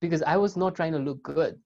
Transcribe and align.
because 0.00 0.22
I 0.22 0.36
was 0.36 0.56
not 0.56 0.74
trying 0.74 0.92
to 0.92 0.98
look 0.98 1.22
good. 1.22 1.58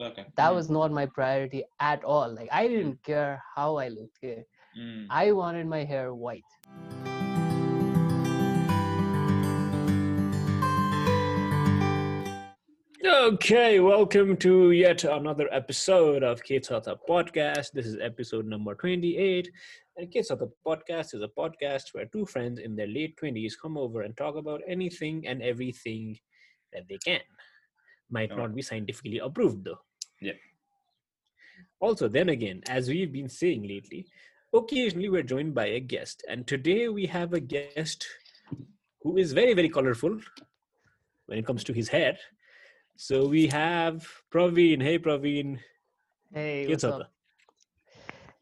Okay. 0.00 0.26
That 0.36 0.52
Mm, 0.52 0.54
was 0.54 0.70
not 0.70 0.92
my 0.92 1.06
priority 1.06 1.64
at 1.80 2.02
all. 2.04 2.32
Like 2.32 2.48
I 2.52 2.66
didn't 2.68 3.02
care 3.02 3.42
how 3.54 3.76
I 3.76 3.88
looked 3.88 4.18
here. 4.20 4.44
mm. 4.78 5.06
I 5.10 5.32
wanted 5.32 5.66
my 5.66 5.84
hair 5.84 6.14
white. 6.14 6.42
Okay, 13.04 13.80
welcome 13.80 14.36
to 14.38 14.70
yet 14.70 15.04
another 15.04 15.48
episode 15.52 16.22
of 16.22 16.42
Kids 16.42 16.68
Ketata 16.68 16.96
Podcast. 17.08 17.72
This 17.72 17.86
is 17.86 17.98
episode 18.02 18.46
number 18.46 18.74
28. 18.74 19.50
And 19.96 20.10
Ketata 20.10 20.48
Podcast 20.66 21.14
is 21.14 21.22
a 21.22 21.28
podcast 21.28 21.92
where 21.92 22.06
two 22.06 22.24
friends 22.26 22.58
in 22.60 22.74
their 22.76 22.86
late 22.86 23.16
20s 23.16 23.52
come 23.60 23.76
over 23.76 24.02
and 24.02 24.16
talk 24.16 24.36
about 24.36 24.62
anything 24.66 25.26
and 25.26 25.42
everything 25.42 26.18
that 26.73 26.87
they 26.87 26.97
can. 27.05 27.21
Might 28.09 28.31
Oh. 28.31 28.37
not 28.37 28.55
be 28.55 28.61
scientifically 28.61 29.19
approved 29.19 29.63
though. 29.65 29.79
Yeah. 30.21 30.33
Also, 31.79 32.07
then 32.07 32.29
again, 32.29 32.61
as 32.67 32.89
we've 32.89 33.11
been 33.11 33.29
saying 33.29 33.67
lately, 33.67 34.05
occasionally 34.53 35.09
we're 35.09 35.23
joined 35.23 35.53
by 35.53 35.67
a 35.67 35.79
guest. 35.79 36.23
And 36.27 36.47
today 36.47 36.89
we 36.89 37.05
have 37.05 37.33
a 37.33 37.39
guest 37.39 38.07
who 39.01 39.17
is 39.17 39.31
very, 39.33 39.53
very 39.53 39.69
colorful 39.69 40.19
when 41.27 41.37
it 41.37 41.45
comes 41.45 41.63
to 41.65 41.73
his 41.73 41.87
hair. 41.89 42.17
So 42.97 43.27
we 43.27 43.47
have 43.47 44.07
Praveen. 44.31 44.81
Hey, 44.81 44.97
Praveen. 44.99 45.59
Hey, 46.33 46.65
के 46.65 46.69
what's 46.69 46.83
छ 46.83 46.91
up? 46.95 47.01
त? 47.03 47.09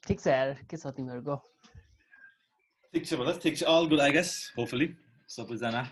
ठिक 0.08 0.20
छ 0.24 0.28
यार 0.28 0.54
के 0.72 0.78
छ 0.78 0.92
तिमीहरूको 0.98 1.36
ठिक 2.96 3.06
छ 3.06 3.14
भन्दा 3.20 3.34
ठिक 3.44 3.58
छ 3.60 3.64
all 3.76 3.88
good 3.94 4.00
I 4.02 4.12
guess 4.18 4.32
hopefully 4.58 4.88
सबैजना। 5.33 5.83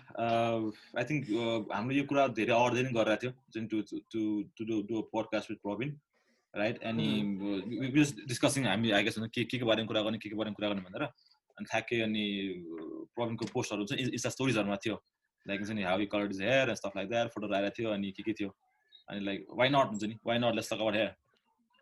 आई 0.97 1.03
थिङ्क 1.09 1.23
हाम्रो 1.73 1.95
यो 1.95 2.03
कुरा 2.13 2.27
धेरै 2.39 2.53
अगाडि 2.55 2.83
नै 2.87 2.91
गरिरहेको 2.97 3.21
थियो 3.21 3.31
जुन 3.53 3.67
to 3.71 3.77
to 4.13 4.21
to 4.55 4.65
do 4.71 4.75
do 4.89 5.01
podcast 5.13 5.51
with 5.51 5.59
Praveen 5.67 5.93
right 6.53 6.83
अनि 6.89 7.07
डिस्कसिङ 8.31 8.65
हामी 8.67 8.91
आई 8.97 9.03
गेस 9.03 9.15
के 9.35 9.43
के 9.51 9.57
को 9.59 9.65
बारेमा 9.71 9.87
कुरा 9.93 10.01
गर्ने 10.07 10.17
के 10.23 10.29
के 10.29 10.35
बारेमा 10.41 10.59
कुरा 10.59 10.69
गर्ने 10.73 10.83
भनेर 10.89 11.03
अनि 11.05 11.65
ठ्याक्कै 11.71 12.01
अनि 12.07 12.25
प्रवीणको 13.15 13.45
पोस्टहरू 13.53 13.85
चाहिँ 13.91 14.03
इन्स्टा 14.07 14.29
स्टोरिजहरूमा 14.35 14.77
थियो। 14.85 14.95
लाइक 15.45 15.59
हुन्छ 15.61 15.71
नि 15.77 15.83
how 15.83 15.99
you 15.99 16.07
colour 16.13 16.35
is 16.35 16.41
hair 16.41 16.73
stuff 16.81 16.93
like 16.97 17.09
that 17.09 17.33
फोटोहरू 17.33 17.55
आएर 17.55 17.69
थियो 17.79 17.89
अनि 17.91 18.11
के 18.17 18.23
के 18.27 18.33
थियो। 18.39 18.49
अनि 19.09 19.19
लाइक 19.25 19.39
वाइ 19.59 19.69
नट 19.75 19.87
हुन्छ 19.93 20.03
नि 20.11 20.15
why 20.27 20.37
not 20.43 20.55
let's 20.55 20.69
talk 20.73 20.79
about 20.79 20.95
hair 20.95 21.11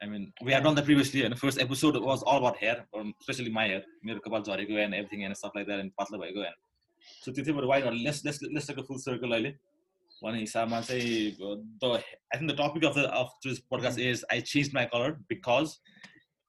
I 0.01 0.09
mean 0.09 0.31
we 0.45 0.53
have 0.53 0.63
done 0.63 0.75
the 0.75 0.85
previously 0.85 1.21
होइन 1.21 1.35
first 1.43 1.61
episode 1.61 1.97
was 2.05 2.23
all 2.27 2.37
about 2.37 2.63
hair 2.63 2.77
especially 3.25 3.51
my 3.59 3.67
hair 3.69 3.85
मेरो 4.05 4.19
कपाल 4.27 4.41
झरेको 4.43 4.79
and 4.85 4.93
everything 5.01 5.25
and 5.25 5.35
stuff 5.41 5.55
like 5.55 5.67
that 5.67 5.79
and 5.85 5.93
पातलो 5.97 6.19
भएको 6.23 6.43
and 6.49 6.67
so 7.25 7.31
त्यो 7.31 7.45
थियो 7.45 7.67
why 7.67 7.81
not 7.81 8.05
let's 8.05 8.21
let's 8.25 8.39
let's 8.43 8.67
take 8.67 8.85
full 8.87 8.99
circle 9.07 9.31
अहिले. 9.31 9.51
भन्ने 10.23 10.39
हिसाबमा 10.39 10.79
चाहिँ 10.81 11.31
the 11.41 11.89
I 11.95 12.37
think 12.37 12.51
the 12.51 12.55
topic 12.59 12.85
of 12.85 12.95
the 12.95 13.03
of 13.17 13.29
this 13.45 13.59
podcast 13.71 13.99
is 13.99 14.23
I 14.33 14.41
change 14.53 14.73
my 14.75 14.85
colour 14.93 15.11
because 15.29 15.75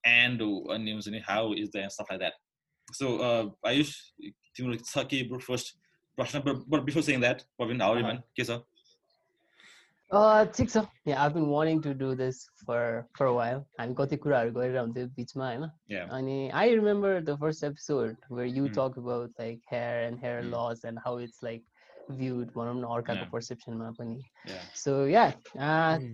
and 0.05 0.43
अनि 0.75 0.93
हुन्छ 0.93 1.09
नि 1.09 1.21
how 1.27 1.53
is 1.55 1.69
the 1.77 1.87
stuff 1.97 2.11
like 2.11 2.21
that 2.21 2.95
so 2.95 3.07
Ayush 3.69 3.93
तिम्रो 4.57 4.77
छ 4.85 5.05
के 5.13 5.23
फर्स्ट 5.47 5.77
प्रश्न? 6.19 6.41
Before 6.41 7.03
saying 7.03 7.21
that 7.21 7.43
Praveen 7.59 7.81
how 7.83 7.95
man 8.01 8.23
के 8.37 8.45
छ? 8.45 8.59
Uh, 10.18 10.46
ठिक 10.56 10.70
छ 10.72 10.82
yeah 11.10 11.22
I've 11.22 11.34
been 11.36 11.48
wanting 11.52 11.80
to 11.84 11.92
do 12.02 12.08
this 12.18 12.42
for 12.66 12.82
for 13.20 13.26
a 13.28 13.34
while 13.38 13.62
हामी 13.80 13.96
कति 14.00 14.18
कुराहरू 14.26 14.52
गरेर 14.58 14.78
हुन्थ्यो 14.78 15.06
बिचमा 15.16 15.46
होइन 15.48 15.64
Yeah. 15.94 16.12
अनि 16.18 16.36
I 16.60 16.66
remember 16.80 17.14
the 17.30 17.36
first 17.44 17.64
episode 17.70 18.16
where 18.38 18.46
you 18.58 18.66
Mm. 18.68 18.74
talk 18.76 19.00
about 19.04 19.42
like 19.44 19.64
hair 19.72 19.96
and 20.10 20.22
hair 20.26 20.36
Mm. 20.44 20.52
loss 20.56 20.84
and 20.92 21.02
how 21.06 21.14
it's 21.26 21.42
like 21.48 21.64
viewed 22.22 22.54
भनौँ 22.58 22.76
न 22.82 22.92
अर्काको 22.98 23.26
Yeah. 23.26 23.32
पर्सेप्सनमा 23.34 23.90
पनि 24.00 24.18
Yeah. 24.54 24.64
so 24.84 24.96
yeah 25.16 25.34
uh, 25.58 25.98
Mm. 25.98 26.14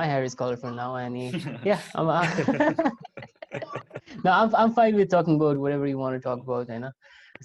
my 0.00 0.04
hair 0.12 0.28
is 0.30 0.36
colorful 0.42 0.76
now 0.82 0.90
अनि 1.04 1.26
yeah 1.70 1.80
I'm 1.94 2.08
uh, 2.08 2.26
no 4.24 4.30
I'm, 4.32 4.54
I'm 4.54 4.74
fine 4.80 4.94
with 5.02 5.10
talking 5.16 5.36
about 5.40 5.56
whatever 5.66 5.86
you 5.92 5.98
want 6.04 6.20
to 6.20 6.24
talk 6.28 6.44
about 6.48 6.68
होइन 6.76 6.90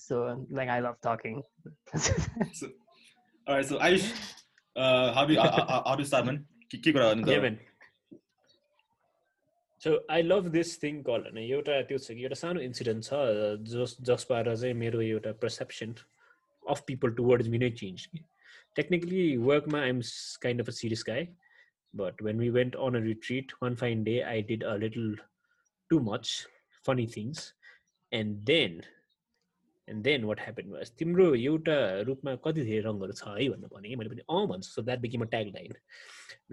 so 0.07 0.19
like 0.61 0.69
I 0.78 0.81
love 0.89 1.00
talking 1.11 1.39
Alright, 3.47 3.66
so 3.66 3.78
Ayush, 3.79 4.11
uh, 4.75 5.13
how 5.13 5.25
do 5.25 5.33
you 5.33 5.39
uh, 5.39 5.66
uh, 5.67 5.81
how 5.88 5.95
do 5.95 6.01
you 6.03 6.07
start, 6.07 6.25
man? 6.25 6.39
के 6.72 6.78
के 6.78 6.91
कुरा 6.94 7.13
गर्ने 7.13 7.31
Yeah, 7.31 7.39
त? 7.39 7.44
man. 7.44 7.57
So 9.81 10.00
I 10.09 10.22
love 10.22 10.51
this 10.51 10.75
thing 10.83 11.03
called 11.03 11.25
होइन 11.25 11.38
एउटा 11.38 11.81
त्यो 11.89 11.97
छ 12.05 12.16
कि 12.17 12.23
एउटा 12.23 12.35
सानो 12.44 12.59
इन्सिडेन्ट 12.67 13.03
छ 13.03 13.19
जस 13.73 13.95
जसबाट 14.09 14.47
चाहिँ 14.53 14.73
मेरो 14.83 15.01
एउटा 15.07 15.31
perception 15.44 15.94
of 16.66 16.83
people 16.88 17.11
towards 17.19 17.47
me 17.53 17.57
नै 17.63 17.69
चेन्ज 17.81 18.05
कि 18.13 18.23
टेक्निकली 18.75 19.25
वर्कमा 19.50 19.81
I'm 19.81 20.01
kind 20.45 20.61
of 20.61 20.69
a 20.69 20.75
serious 20.79 21.03
guy 21.07 21.28
but 21.94 22.22
when 22.29 22.39
we 22.39 22.50
went 22.57 22.75
on 22.88 22.95
a 22.95 23.03
retreat 23.05 23.53
one 23.63 23.75
fine 23.83 24.03
day 24.03 24.19
I 24.33 24.41
did 24.51 24.63
a 24.63 24.75
little 24.85 25.16
too 25.89 26.00
much 26.09 26.33
funny 26.85 27.07
things 27.16 27.53
and 28.11 28.38
then 28.51 28.81
and 29.92 30.03
then 30.08 30.25
what 30.30 30.41
happen 30.47 30.70
was 30.78 30.91
तिम्रो 31.03 31.28
एउटा 31.34 31.76
रूपमा 32.10 32.34
कति 32.48 32.64
धेरै 32.70 32.80
रङहरू 32.88 33.16
छ 33.22 33.36
है 33.38 33.48
भनेर 33.54 33.72
भने 33.76 33.94
मैले 34.03 34.10
पनि 34.16 34.26
अँ 34.36 34.42
भन्छु 34.54 34.70
so 34.76 34.82
that 34.91 35.00
became 35.06 35.22
a 35.28 35.30
tag 35.36 35.54
line 35.56 35.78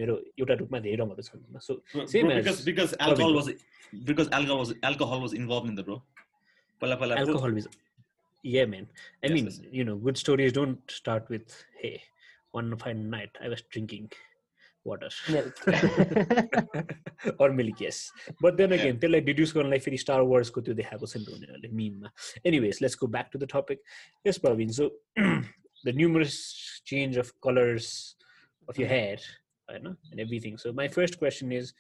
मेरो 0.02 0.16
एउटा 0.44 0.54
रूपमा 0.64 0.80
धेरै 0.88 0.96
रङहरू 1.04 1.28
छन् 1.32 1.60
सो 1.68 1.82
Bro, 1.94 2.06
Same 2.14 2.28
bro, 2.30 2.38
as 2.38 2.44
because 2.46 2.64
because 2.72 2.96
alcohol 3.10 3.36
Praveen. 3.36 3.42
was 3.42 4.06
because 4.10 4.30
alcohol 4.40 4.60
was 4.64 4.74
alcohol 4.92 5.22
was 5.28 5.34
involved 5.44 5.70
in 5.74 5.78
the 5.82 5.86
bro. 5.92 6.00
पहिला 6.82 6.96
पहिला 7.04 7.16
bro, 7.20 7.26
alcohol 7.28 7.58
is 7.62 7.68
yeah 8.44 8.68
man 8.74 8.86
i 9.24 9.28
Yes, 9.28 9.32
mean 9.36 9.48
yes. 9.48 9.56
you 9.78 9.84
know 9.88 9.96
good 10.08 10.20
stories 10.24 10.54
don't 10.58 10.94
start 10.98 11.32
with 11.36 11.56
hey 11.80 11.94
one 12.60 12.70
fine 12.84 13.02
night 13.16 13.40
i 13.48 13.50
was 13.54 13.64
drinking 13.76 14.06
water 14.89 15.09
Milk. 15.35 15.61
or 17.41 17.49
milk 17.59 17.79
yes 17.81 17.99
but 18.41 18.57
then 18.59 18.73
Yeah. 18.73 18.81
again 18.81 18.99
त्यसलाई 19.01 19.21
डिड्युस 19.29 19.53
गर्नलाई 19.57 19.79
फेरि 19.87 19.99
star 19.99 20.21
वार्सको 20.33 20.61
त्यो 20.67 20.75
देखाएको 20.81 21.07
छ 21.13 21.17
नि 21.17 21.25
त 21.25 21.37
उनीहरूले 21.37 21.71
मिममा 21.81 22.11
anyways 22.51 22.79
let's 22.83 22.97
go 23.03 23.07
back 23.17 23.31
to 23.33 23.39
the 23.39 23.49
topic 23.55 23.81
yes 24.27 24.39
Praveen 24.45 24.71
so 24.81 24.89
the 25.19 25.95
numerous 26.01 26.37
change 26.93 27.19
of 27.25 27.31
colours 27.49 27.89
of 28.69 28.81
your 28.81 28.89
hair 28.93 29.27
होइन 29.69 29.87
and 29.89 30.21
everything 30.27 30.57
so 30.65 30.73
my 30.83 30.89
first 30.99 31.19
question 31.25 31.53
is 31.61 31.73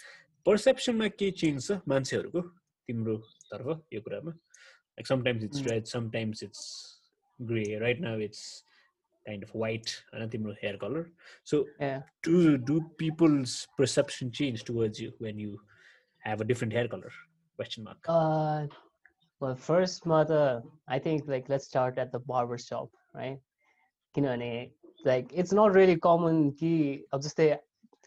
पर्सेप्सनमा 0.47 1.09
के 1.23 1.31
चेन्ज 1.45 1.67
छ 1.69 1.81
मान्छेहरूको 1.95 2.41
तिम्रो 2.89 3.17
तर्फ 3.53 3.69
यो 3.95 4.01
कुरामा 4.09 4.31
like 4.31 5.07
sometimes 5.07 5.45
it's 5.45 5.61
Mm. 5.61 5.71
Red 5.71 5.85
sometimes 5.97 6.43
it's 6.43 6.63
grey 7.39 7.65
right 7.85 8.01
now 8.01 8.19
it's 8.29 8.43
kind 9.29 9.45
of 9.45 9.51
white 9.57 9.91
होइन 10.15 10.29
तिम्रो 10.37 10.53
hair 10.63 10.77
colour 10.85 11.05
so 11.51 11.63
yeah 11.83 12.01
do 12.29 12.57
do 12.71 12.81
people's 13.05 13.55
perception 13.83 14.33
change 14.41 14.65
towards 14.71 15.05
you 15.05 15.13
when 15.27 15.45
you 15.45 15.61
have 16.27 16.45
a 16.45 16.49
different 16.51 16.77
hair 16.79 16.89
color 16.97 17.13
question 17.61 17.85
mark 17.85 18.11
Uh, 18.17 18.67
well, 19.41 19.57
first, 19.57 20.07
mother, 20.07 20.63
I 20.89 20.99
think 20.99 21.27
like 21.29 21.49
let's 21.53 21.67
start 21.71 21.99
at 21.99 22.13
the 22.13 22.21
barber 22.31 22.59
shop, 22.59 22.89
right? 23.15 23.41
किनभने 24.17 24.51
like 25.07 25.33
it's 25.43 25.53
not 25.53 25.75
really 25.75 25.97
common 26.07 26.39
कि 26.61 26.73
अब 27.15 27.21
जस्तै 27.21 27.49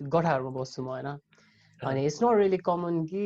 गठाहरूमा 0.01 0.51
बस्छु 0.59 0.83
म 0.83 0.87
होइन 0.87 1.09
अनि 1.89 2.05
it's 2.09 2.19
not 2.21 2.35
really 2.41 2.59
common 2.69 3.05
कि 3.11 3.25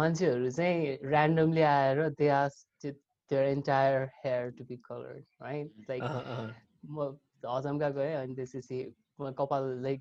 मान्छेहरू 0.00 0.50
चाहिँ 0.58 0.98
randomly 1.12 1.62
आएर 1.68 2.02
they 2.18 2.28
ask 2.38 2.66
th- 2.82 2.98
their 3.30 3.44
entire 3.52 4.02
hair 4.22 4.50
to 4.58 4.64
be 4.64 4.78
colored, 4.88 5.24
right? 5.40 5.70
Like 5.88 6.02
uh-huh, 6.02 6.24
uh-huh. 6.34 6.50
म 6.98 7.16
हजमका 7.46 7.88
गएँ 7.98 8.14
अनि 8.14 8.34
त्यसपछि 8.34 8.78
म 9.20 9.30
कपाल 9.32 9.68
लाइक 9.82 10.00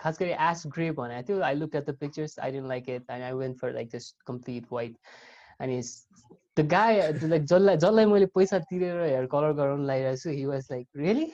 खास 0.00 0.18
गरी 0.20 0.30
एस 0.48 0.62
ग्रे 0.74 0.90
भनेको 0.92 1.26
थियो 1.28 1.42
I 1.42 1.54
look 1.54 1.74
at 1.76 1.86
the 1.86 1.96
pictures 2.00 2.38
I 2.38 2.52
didn't 2.52 2.68
like 2.68 2.88
it 2.88 3.10
and 3.10 3.24
I 3.24 3.32
went 3.34 3.58
for 3.60 3.72
like 3.74 3.90
just 3.92 4.16
complete 4.26 4.66
white 4.72 4.96
अनि 5.60 5.80
द 6.56 6.66
गाई 6.68 6.96
लाइक 6.96 7.44
जसलाई 7.44 7.76
जसलाई 7.76 8.06
मैले 8.06 8.26
पैसा 8.34 8.58
तिरेर 8.70 9.00
हेयर 9.00 9.26
कलर 9.34 9.52
गराउनु 9.60 9.84
लगाइरहेको 9.84 10.22
छु 10.22 10.30
he 10.30 10.44
was 10.46 10.68
like 10.70 10.88
really 10.96 11.26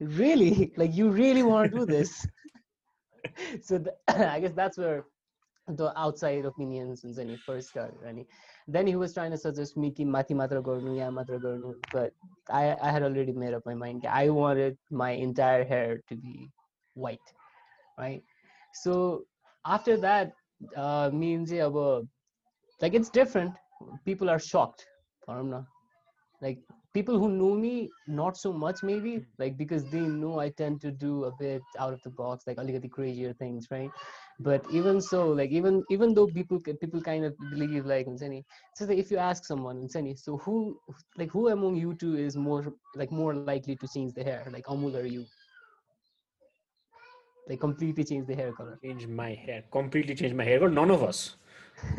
really 0.00 0.72
like 0.78 0.90
you 0.94 1.12
really 1.14 1.42
want 1.42 1.68
do 1.68 1.84
this 1.86 2.16
so 3.68 3.84
I 4.08 4.40
guess 4.40 4.52
that's 4.52 4.78
where 4.78 5.02
the 5.70 5.92
outside 5.96 6.46
opinions 6.46 7.04
हुन्छ 7.04 7.18
नि 7.26 7.36
फर्स्ट 7.46 7.78
अनि 7.78 8.26
then 8.76 8.88
he 8.88 8.94
was 9.02 9.14
ट्राइन 9.14 9.36
suggest 9.46 9.78
me 9.78 9.90
कि 9.98 10.04
माथि 10.16 10.34
मात्र 10.40 10.60
गर्नु 10.70 10.94
यहाँ 10.96 11.10
मात्र 11.20 11.38
गर्नु 11.46 11.72
but 11.94 12.12
I, 12.50 12.76
I 12.80 12.90
had 12.92 13.02
already 13.02 13.32
made 13.32 13.54
up 13.54 13.64
my 13.66 13.74
mind. 13.74 14.06
I 14.06 14.28
wanted 14.28 14.76
my 14.90 15.10
entire 15.12 15.64
hair 15.64 16.00
to 16.08 16.16
be 16.16 16.50
white, 16.94 17.30
right? 17.98 18.22
So 18.82 19.24
after 19.64 19.96
that, 19.98 20.32
uh, 20.76 21.10
means 21.12 21.50
yeah, 21.50 21.68
but, 21.68 22.02
like 22.82 22.94
it's 22.94 23.08
different. 23.08 23.54
People 24.04 24.28
are 24.28 24.38
shocked. 24.38 24.86
I 25.28 25.34
don't 25.34 25.50
know. 25.50 25.64
Like 26.42 26.58
people 26.92 27.18
who 27.18 27.28
know 27.28 27.54
me, 27.54 27.90
not 28.06 28.36
so 28.36 28.52
much 28.52 28.82
maybe, 28.82 29.24
like 29.38 29.56
because 29.56 29.84
they 29.90 30.00
know 30.00 30.38
I 30.38 30.50
tend 30.50 30.80
to 30.82 30.90
do 30.90 31.24
a 31.24 31.32
bit 31.38 31.62
out 31.78 31.92
of 31.92 32.02
the 32.02 32.10
box, 32.10 32.46
like 32.46 32.58
a 32.58 32.62
little 32.62 32.88
crazier 32.88 33.32
things, 33.32 33.68
right? 33.70 33.90
but 34.39 34.65
even 34.71 35.01
so 35.01 35.29
like 35.29 35.51
even 35.51 35.83
even 35.89 36.13
though 36.13 36.27
people 36.27 36.59
people 36.59 37.01
kind 37.01 37.25
of 37.25 37.37
believe 37.51 37.85
like 37.85 38.07
Nseni, 38.07 38.43
so 38.73 38.89
if 38.89 39.11
you 39.11 39.17
ask 39.17 39.43
someone 39.43 39.87
Nseni, 39.87 40.17
so 40.17 40.37
who 40.37 40.79
like 41.17 41.29
who 41.29 41.49
among 41.49 41.75
you 41.75 41.93
two 41.93 42.17
is 42.17 42.37
more 42.37 42.73
like 42.95 43.11
more 43.11 43.35
likely 43.35 43.75
to 43.75 43.87
change 43.87 44.13
the 44.13 44.23
hair? 44.23 44.47
Like 44.51 44.65
amul 44.65 44.95
or 44.95 45.05
you? 45.05 45.25
Like 47.49 47.59
completely 47.59 48.05
change 48.05 48.27
the 48.27 48.35
hair 48.35 48.53
color. 48.53 48.79
Change 48.81 49.07
my 49.07 49.33
hair. 49.33 49.63
Completely 49.71 50.15
change 50.15 50.33
my 50.33 50.45
hair 50.45 50.59
color? 50.59 50.71
None 50.71 50.91
of 50.91 51.03
us. 51.03 51.35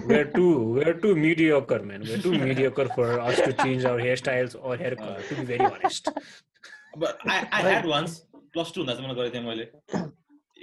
We're 0.07 0.25
too 0.25 0.81
we're 0.81 0.95
too 0.95 1.15
mediocre 1.15 1.83
man. 1.83 2.05
We're 2.07 2.23
too 2.23 2.39
mediocre 2.39 2.89
for 2.95 3.21
us 3.21 3.37
to 3.37 3.53
change 3.53 3.85
our 3.85 3.99
hairstyles 3.99 4.57
or 4.61 4.77
hair 4.79 4.97
color 4.97 5.23
to 5.29 5.35
be 5.35 5.45
very 5.45 5.61
honest. 5.61 6.09
But 6.97 7.19
i, 7.27 7.47
I 7.53 7.61
had 7.63 7.85
once 7.87 8.25
plus 8.53 8.73
two 8.73 8.85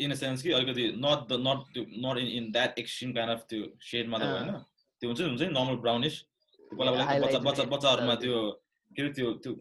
in 0.05 0.11
a 0.11 0.15
sense 0.15 0.41
कि 0.41 0.51
अलिकति 0.57 0.85
not 1.05 1.19
the 1.29 1.31
not 1.47 1.59
त्यो 1.73 1.83
not 2.05 2.17
in 2.19 2.27
in 2.37 2.51
that 2.51 2.79
extreme 2.79 3.13
kind 3.13 3.31
of 3.33 3.41
त्यो 3.49 3.61
सेडमा 3.89 4.17
त। 4.17 4.23
होइन 4.23 4.51
त्यो 5.01 5.07
हुन्छ 5.09 5.19
नि 5.21 5.27
हुन्छ 5.27 5.41
नि 5.41 5.47
नर्मल 5.49 5.77
ब्राउनिस 5.85 6.15
त्यो 6.61 6.77
पहिला 6.77 6.91
पहिला 6.91 7.25
बच्चा 7.25 7.39
बच्चा 7.49 7.63
बच्चाहरूमा 7.75 8.15
त्यो 8.25 8.35
के 8.91 9.01
अरे 9.01 9.11
त्यो 9.13 9.27
त्यो 9.43 9.51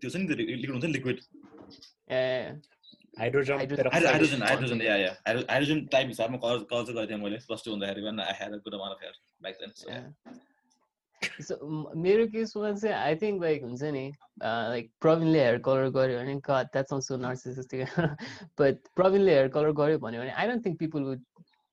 त्यो 0.00 0.08
छ 0.10 0.16
नि 0.16 0.24
त्यो 0.26 0.36
लिक्विड 0.36 0.70
हुन्छ 0.70 0.84
नि 0.84 0.92
liquid 0.92 1.18
hydrogen 3.18 3.56
hydrogen. 4.42 4.80
Yeah 4.82 4.96
yeah 4.96 5.12
hydrogen 5.26 5.78
type 5.92 6.06
हिसाबमा 6.08 6.38
कलर 6.44 6.58
कलर 6.70 6.84
चाहिँ 6.84 6.96
गरेको 6.96 7.10
थिएँ 7.10 7.22
मैले। 7.24 7.38
प्लस 7.46 7.60
टू 7.64 7.70
हुँदाखेरि 7.70 8.00
a 8.06 8.58
good 8.64 8.74
amount 8.74 8.96
so 11.39 11.39
yeah 11.39 11.45
so 11.47 11.55
m- 11.67 12.01
मेरो 12.03 12.25
केसमा 12.35 12.71
चाहिँ 12.73 12.95
आई 12.95 13.15
थिङ्क 13.21 13.41
लाइक 13.43 13.63
हुन्छ 13.63 13.83
नि 13.97 14.05
लाइक 14.43 14.89
प्रवीणले 15.01 15.39
हेयर 15.39 15.57
कलर 15.67 15.89
गर्यो 15.97 16.19
भने 16.19 16.35
god 16.47 16.71
that 16.75 16.89
sounds 16.93 17.07
so 17.11 17.17
narcissistic 17.25 17.83
but 18.61 18.87
प्रवीणले 19.01 19.31
hair 19.33 19.47
colour 19.57 19.71
गर्यो 19.81 19.99
भन्यो 20.07 20.21
भने 20.21 20.31
I 20.31 20.47
don't 20.47 20.65
think 20.65 20.79
people 20.79 21.03
would 21.11 21.23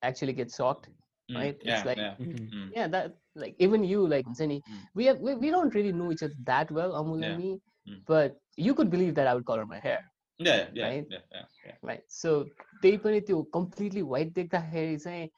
actually 0.02 0.32
get 0.42 0.50
sucked 0.58 0.90
right? 1.28 1.60
It's 1.60 1.69
या 1.69 1.82
like- 1.88 2.00
या 2.02 2.08
Mhm. 2.20 2.64
yeah 2.76 2.88
that 2.94 3.12
like 3.42 3.60
even 3.66 3.84
you 3.90 4.00
like 4.14 4.26
हुन्छ 4.30 4.48
नि 4.48 4.56
Mm. 4.70 4.80
we 5.00 5.04
have 5.10 5.20
we, 5.26 5.34
we 5.44 5.50
don't 5.56 5.74
really 5.78 5.92
know 6.00 6.08
each 6.14 6.24
other 6.26 6.40
that 6.48 6.72
well 6.78 6.96
Amul 7.02 7.22
and 7.28 7.38
me 7.42 7.52
Mm. 7.90 8.00
but 8.10 8.34
you 8.66 8.74
could 8.80 8.90
believe 8.94 9.14
that 9.19 9.30
I 9.30 9.34
would 9.38 9.46
color 9.52 9.64
my 9.70 9.78
hair 9.84 10.00
या 10.40 10.56
या 10.80 10.88
Right? 10.88 11.14
या 11.16 11.20
या 11.69 11.76
right 11.90 12.02
so 12.16 12.34
त्यही 12.82 12.96
पनि 13.06 13.20
त्यो 13.30 13.38
completely 13.58 14.02
white 14.12 14.34
देख्दाखेरि 14.40 14.98
चाहिँ 15.06 15.28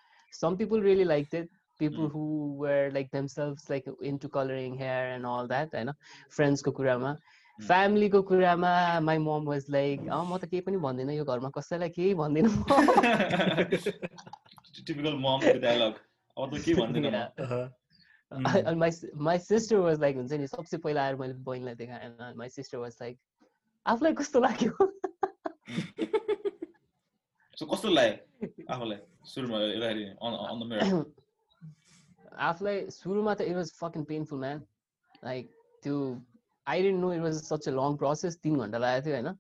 some 0.41 0.57
people 0.63 0.83
really 0.89 1.07
liked 1.13 1.37
it 1.43 1.49
people 1.82 2.06
Mm. 2.06 2.12
who 2.14 2.24
were 2.62 2.86
like 2.98 3.10
themselves 3.18 3.70
like 3.74 3.86
into 4.12 4.30
coloring 4.38 4.76
hair 4.84 5.04
and 5.16 5.26
all 5.34 5.48
that 5.54 5.76
होइन 5.80 5.92
friends 6.38 6.62
को 6.68 6.72
कुरामा 6.80 7.12
Mm. 7.60 7.66
family 7.70 8.10
को 8.16 8.22
कुरामा 8.32 8.74
my 9.10 9.18
mom 9.28 9.46
was 9.54 9.66
like 9.78 10.02
अँ 10.18 10.22
म 10.30 10.38
त 10.38 10.50
केही 10.52 10.62
पनि 10.68 10.78
भन्दिनँ 10.86 11.14
यो 11.18 11.26
घरमा 11.34 11.50
कसैलाई 11.58 11.90
केही 11.98 12.14
भन्दिनँ 12.22 12.50
म 12.50 12.62
टिपिकल 14.86 15.16
मम 15.26 15.40
डायलग 15.66 15.94
अब 16.38 16.58
त 16.58 16.62
के 16.66 16.74
भन्दैन 16.82 17.06
Yeah. 17.14 17.30
Uh-huh. 17.46 17.68
Uh, 18.32 18.40
Mm. 18.40 18.68
and 18.70 18.78
my 18.80 18.88
s- 18.94 19.06
my 19.28 19.38
sister 19.44 19.78
was 19.84 20.00
like 20.02 20.16
हुन्छ 20.22 20.38
नि 20.40 20.48
सबसे 20.48 20.78
पहिला 20.86 21.04
आएर 21.06 21.16
मैले 21.22 21.34
बहिनीलाई 21.46 21.76
देखाएँ 21.76 22.04
and 22.08 22.36
my 22.42 22.48
sister 22.56 22.80
was 22.82 23.00
like 23.04 23.18
आफूलाई 23.86 24.14
कस्तो 24.20 24.40
लाग्यो 24.46 24.72
कस्तो 27.72 27.90
लाग्यो 27.90 28.50
आफूलाई 28.76 29.00
सुरुमा 29.34 29.58
हेर्दाखेरि 29.64 30.04
अन 32.29 32.29
द 32.29 32.31
मिरर 32.31 32.43
आफूलाई 32.51 32.85
सुरुमा 32.99 33.35
त 33.35 33.41
it 33.51 33.57
was 33.57 33.73
fucking 33.81 34.05
painful 34.13 34.39
man 34.45 34.63
like 35.25 35.51
त्यो 35.83 35.99
I 36.67 36.83
didn't 36.83 37.01
no 37.01 37.13
it 37.13 37.23
was 37.23 37.43
such 37.43 37.69
a 37.69 37.73
long 37.81 37.97
process 38.05 38.39
तिन 38.47 38.59
घन्टा 38.67 38.79
लागेको 38.85 39.05
थियो 39.07 39.17
होइन 39.17 39.35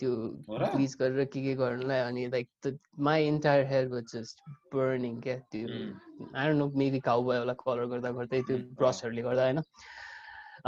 त्यो 0.00 0.10
हो 0.48 0.56
र? 0.58 0.70
ब्लिच 0.74 0.94
गरेर 1.00 1.24
के 1.32 1.42
के 1.42 1.54
गर्नुलाई 1.58 2.00
अनि 2.06 2.26
like 2.30 2.78
my 3.08 3.26
entire 3.26 3.66
hair 3.72 3.88
was 3.88 4.14
just 4.16 4.42
burning 4.74 5.20
क्या 5.28 5.36
त्यो 5.54 5.68
Mm. 5.68 6.26
I 6.36 6.48
don't 6.48 6.58
know 6.58 6.66
maybe 6.80 6.98
cow 7.06 7.22
होला 7.28 7.52
कलर 7.60 7.86
गर्दा 7.92 8.10
गर्दै 8.18 8.40
त्यो 8.42 8.56
Mm, 8.56 8.64
अँ। 8.64 8.74
ब्रसहरूले 8.80 9.22
गर्दा 9.22 9.44
होइन 9.44 9.62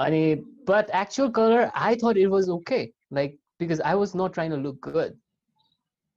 अनि 0.05 0.23
but 0.71 0.91
actual 1.01 1.31
colour 1.39 1.65
I 1.83 1.97
thought 2.03 2.17
it 2.23 2.29
was 2.33 2.49
okay 2.57 2.81
like 3.19 3.39
because 3.61 3.81
I 3.91 3.95
was 4.03 4.13
not 4.23 4.33
trying 4.35 4.51
to 4.51 4.57
look 4.67 4.89
good 4.89 5.15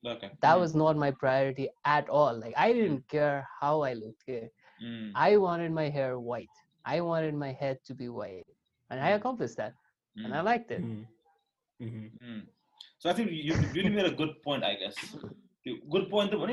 Okay. 0.04 0.28
that 0.44 0.56
Mm. 0.56 0.62
was 0.62 0.74
not 0.80 1.00
my 1.00 1.08
priority 1.22 1.64
at 1.94 2.10
all 2.18 2.38
like 2.42 2.54
i 2.66 2.68
didn't 2.76 3.02
care 3.14 3.40
how 3.56 3.72
i 3.88 3.90
looked 3.96 4.30
yeah. 4.34 4.46
Mm. 4.82 5.12
I 5.15 5.37
wanted 5.37 5.73
my 5.73 5.88
hair 5.88 6.19
white. 6.19 6.56
I 6.85 7.00
wanted 7.00 7.35
my 7.35 7.53
head 7.53 7.79
to 7.87 7.94
be 7.94 8.09
white, 8.09 8.47
and 8.91 9.00
I 9.00 9.12
mm. 9.12 9.17
accomplished 9.17 9.56
that, 9.56 9.75
mm. 10.19 10.25
and 10.25 10.35
I 10.35 10.41
mm. 10.41 10.44
liked 10.44 10.71
it. 10.71 10.82
Mm-hmm. 10.82 11.85
mm-hmm. 11.85 12.32
Mm. 12.32 12.43
So 12.99 13.11
I 13.11 13.12
think 13.12 13.31
you 13.32 13.55
really 13.75 13.91
made 13.91 14.06
a 14.06 14.11
good 14.11 14.43
point, 14.43 14.65
I 14.65 14.75
guess. 14.76 14.94
Good 15.91 16.11
point. 16.11 16.32
Uh, 16.35 16.47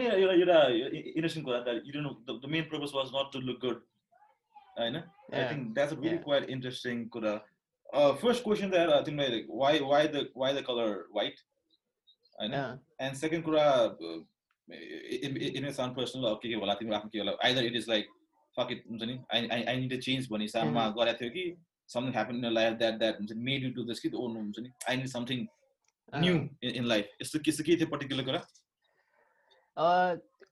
interesting 1.16 1.44
that 1.46 1.82
you 1.86 2.02
know 2.02 2.18
the, 2.28 2.40
the 2.40 2.48
main 2.48 2.70
purpose 2.70 2.94
was 2.94 3.12
not 3.12 3.32
to 3.34 3.40
look 3.40 3.60
good. 3.62 3.78
I 4.78 4.90
know. 4.90 5.04
Yeah. 5.32 5.46
I 5.46 5.48
think 5.50 5.76
that's 5.76 5.92
a 5.92 5.96
really 5.96 6.16
yeah. 6.16 6.28
quite 6.30 6.50
interesting. 6.50 7.10
Uh, 7.94 8.16
first 8.16 8.44
question 8.44 8.70
there, 8.70 8.94
I 8.94 9.04
think 9.04 9.18
like 9.18 9.46
why 9.48 9.80
why 9.80 10.08
the 10.08 10.30
why 10.34 10.54
the 10.54 10.64
color 10.64 11.08
white? 11.12 11.40
I 12.40 12.48
know. 12.48 12.56
Yeah. 12.56 12.76
And 13.00 13.18
second, 13.18 13.46
uh, 13.48 13.90
in 14.70 15.72
some 15.72 15.94
personal 15.98 16.28
अब 16.30 16.40
के 16.44 16.50
के 16.50 16.56
होला 16.56 16.74
तिम्रो 16.82 16.96
आफ्नो 16.96 17.10
के 17.14 17.20
होला 17.20 17.36
either 17.46 17.66
it 17.66 17.76
is 17.76 17.90
like 17.90 18.10
fuck 18.56 18.72
it 18.72 18.84
हुन्छ 18.90 19.04
नि 19.04 19.20
आई 19.34 19.64
आई 19.64 19.76
निड 19.78 19.94
अ 19.94 20.00
चेन्ज 20.08 20.28
भन्ने 20.32 20.46
हिसाबमा 20.46 20.88
गरेको 20.98 21.20
थियो 21.22 21.30
कि 21.38 21.46
something 21.90 22.14
happen 22.14 22.46
in 22.46 22.54
life 22.54 22.78
that 22.82 22.98
that 23.00 23.20
हुन्छ 23.20 23.32
नि 23.32 23.44
मेड 23.52 23.64
यु 23.64 23.72
टु 23.74 23.84
दिस 23.84 24.00
कि 24.00 24.12
ओर्नु 24.16 24.40
हुन्छ 24.40 24.60
नि 24.60 24.72
I 24.90 24.98
need 24.98 25.14
something 25.14 25.48
new 26.14 26.36
in 26.74 26.86
life 26.88 27.22
यस्तो 27.22 27.40
के 27.40 27.52
के 27.62 27.78
थियो 27.78 27.96
पर्टिकुलर 27.96 28.30
कुरा 28.32 28.44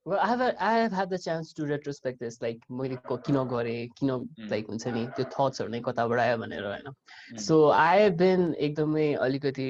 Well, 0.06 0.18
I 0.18 0.28
have 0.28 0.42
a, 0.42 0.64
I 0.66 0.74
have 0.74 0.94
had 0.94 1.10
the 1.10 1.18
chance 1.20 1.52
to 1.54 1.66
retrospect 1.70 2.22
this, 2.22 2.42
like 2.42 2.62
मैले 2.72 2.98
किन 3.08 3.36
गरेँ 3.48 3.88
किन 3.98 4.12
लाइक 4.52 4.68
हुन्छ 4.70 4.88
नि 4.96 5.06
त्यो 5.18 5.26
थट्सहरू 5.34 5.70
नै 5.70 5.82
कताबाट 5.88 6.20
आयो 6.20 6.38
भनेर 6.44 6.66
होइन 6.66 7.40
सो 7.48 7.58
आई 7.72 8.00
हेभ 8.02 8.16
बिन 8.22 8.54
एकदमै 8.68 9.14
अलिकति 9.26 9.68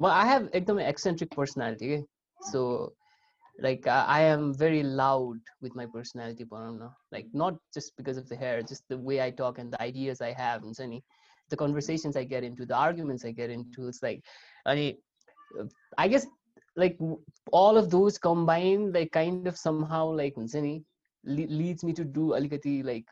Well, 0.00 0.12
I 0.12 0.24
have 0.26 0.48
एकदमै 0.50 0.88
एक्सेन्ट्रिक 0.88 1.34
पर्सनालिटी 1.36 1.88
के 1.88 2.00
सो 2.38 2.60
like 3.60 3.86
uh, 3.86 4.04
i 4.08 4.20
am 4.20 4.52
very 4.52 4.82
loud 4.82 5.38
with 5.60 5.74
my 5.76 5.86
personality 5.86 6.44
Paramna. 6.44 6.92
like 7.12 7.26
not 7.32 7.54
just 7.72 7.96
because 7.96 8.16
of 8.16 8.28
the 8.28 8.36
hair 8.36 8.62
just 8.62 8.82
the 8.88 8.98
way 8.98 9.20
i 9.22 9.30
talk 9.30 9.58
and 9.58 9.72
the 9.72 9.80
ideas 9.80 10.20
i 10.20 10.32
have 10.32 10.62
and 10.62 10.78
any 10.80 11.02
the 11.50 11.56
conversations 11.56 12.16
i 12.16 12.24
get 12.24 12.42
into 12.42 12.66
the 12.66 12.74
arguments 12.74 13.24
i 13.24 13.30
get 13.30 13.50
into 13.50 13.86
it's 13.86 14.02
like 14.02 14.22
any 14.66 14.98
uh, 15.60 15.64
i 15.98 16.08
guess 16.08 16.26
like 16.76 16.98
all 17.52 17.76
of 17.78 17.90
those 17.90 18.18
combined 18.18 18.92
like 18.92 19.12
kind 19.12 19.46
of 19.46 19.56
somehow 19.56 20.10
like 20.10 20.34
any 20.54 20.82
leads 21.24 21.84
me 21.84 21.92
to 21.92 22.04
do 22.04 22.30
alikati 22.30 22.84
like 22.84 23.06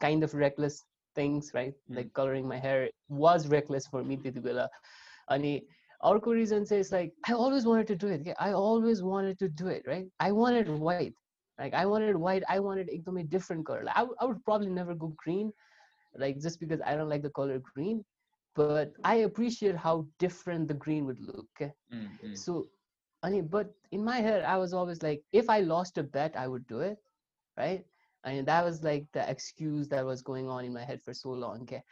kind 0.00 0.22
of 0.22 0.34
reckless 0.34 0.84
things 1.14 1.50
right 1.54 1.74
mm. 1.90 1.96
like 1.96 2.12
coloring 2.12 2.46
my 2.46 2.58
hair 2.58 2.90
was 3.08 3.48
reckless 3.48 3.86
for 3.86 4.04
me 4.04 4.16
titigula 4.16 4.68
any 5.30 5.64
our 6.06 6.20
reason 6.26 6.64
says 6.66 6.92
like 6.92 7.12
i 7.28 7.32
always 7.32 7.66
wanted 7.66 7.86
to 7.86 7.96
do 7.96 8.08
it 8.08 8.28
i 8.38 8.52
always 8.52 9.02
wanted 9.02 9.38
to 9.38 9.48
do 9.48 9.68
it 9.68 9.82
right 9.86 10.06
i 10.20 10.30
wanted 10.32 10.68
white 10.68 11.14
like 11.58 11.74
i 11.74 11.84
wanted 11.84 12.16
white 12.16 12.44
i 12.48 12.58
wanted 12.58 12.88
it 12.88 13.04
to 13.04 13.12
be 13.12 13.22
different 13.22 13.66
color 13.66 13.84
like, 13.84 13.96
I, 13.96 14.24
would 14.24 14.44
probably 14.44 14.68
never 14.68 14.94
go 14.94 15.12
green 15.16 15.52
like 16.16 16.40
just 16.40 16.60
because 16.60 16.80
i 16.86 16.96
don't 16.96 17.08
like 17.08 17.22
the 17.22 17.30
color 17.30 17.60
green 17.74 18.04
but 18.54 18.92
i 19.04 19.16
appreciate 19.30 19.76
how 19.76 20.06
different 20.18 20.68
the 20.68 20.74
green 20.74 21.06
would 21.06 21.20
look 21.20 21.46
okay? 21.60 21.72
mm-hmm. 21.92 22.34
so 22.34 22.66
I 23.22 23.30
mean, 23.30 23.48
but 23.48 23.72
in 23.90 24.04
my 24.04 24.18
head 24.18 24.44
i 24.44 24.56
was 24.56 24.72
always 24.72 25.02
like 25.02 25.22
if 25.32 25.50
i 25.50 25.60
lost 25.60 25.98
a 25.98 26.04
bet 26.04 26.36
i 26.36 26.46
would 26.46 26.66
do 26.66 26.80
it 26.80 26.98
right 27.58 27.84
I 28.24 28.30
and 28.30 28.38
mean, 28.38 28.44
that 28.46 28.64
was 28.64 28.82
like 28.82 29.06
the 29.12 29.28
excuse 29.30 29.88
that 29.88 30.04
was 30.04 30.20
going 30.22 30.48
on 30.48 30.64
in 30.64 30.72
my 30.72 30.84
head 30.84 31.00
for 31.02 31.14
so 31.14 31.30
long 31.30 31.62
okay? 31.62 31.82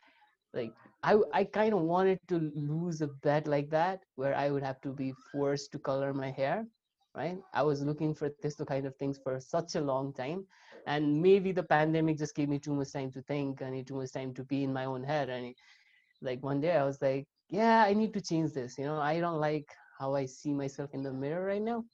Like, 0.54 0.74
I 1.02 1.18
I 1.34 1.44
kind 1.44 1.74
of 1.74 1.82
wanted 1.82 2.20
to 2.28 2.38
lose 2.54 3.02
a 3.02 3.08
bet 3.08 3.46
like 3.48 3.70
that, 3.70 4.00
where 4.16 4.34
I 4.36 4.50
would 4.50 4.64
have 4.64 4.80
to 4.82 4.92
be 4.92 5.12
forced 5.32 5.72
to 5.72 5.78
color 5.80 6.14
my 6.14 6.30
hair, 6.30 6.66
right? 7.14 7.38
I 7.54 7.62
was 7.64 7.82
looking 7.84 8.14
for 8.14 8.30
this 8.42 8.56
kind 8.56 8.86
of 8.86 8.96
things 8.96 9.18
for 9.18 9.40
such 9.40 9.76
a 9.76 9.80
long 9.82 10.12
time, 10.14 10.46
and 10.86 11.20
maybe 11.22 11.52
the 11.52 11.64
pandemic 11.64 12.18
just 12.18 12.34
gave 12.36 12.48
me 12.48 12.58
too 12.58 12.74
much 12.74 12.92
time 12.92 13.12
to 13.12 13.22
think. 13.22 13.62
I 13.62 13.70
need 13.70 13.88
too 13.88 13.96
much 13.96 14.12
time 14.12 14.34
to 14.34 14.44
be 14.44 14.64
in 14.64 14.72
my 14.72 14.86
own 14.86 15.04
head, 15.04 15.30
and 15.30 15.54
like 16.22 16.42
one 16.42 16.60
day 16.60 16.76
I 16.76 16.84
was 16.84 17.00
like, 17.02 17.26
yeah, 17.48 17.84
I 17.84 17.94
need 17.94 18.12
to 18.14 18.20
change 18.22 18.52
this. 18.52 18.78
You 18.78 18.84
know, 18.86 18.98
I 18.98 19.20
don't 19.20 19.40
like 19.40 19.68
how 19.98 20.14
I 20.14 20.26
see 20.26 20.52
myself 20.54 20.90
in 20.94 21.02
the 21.02 21.12
mirror 21.12 21.44
right 21.46 21.62
now. 21.62 21.84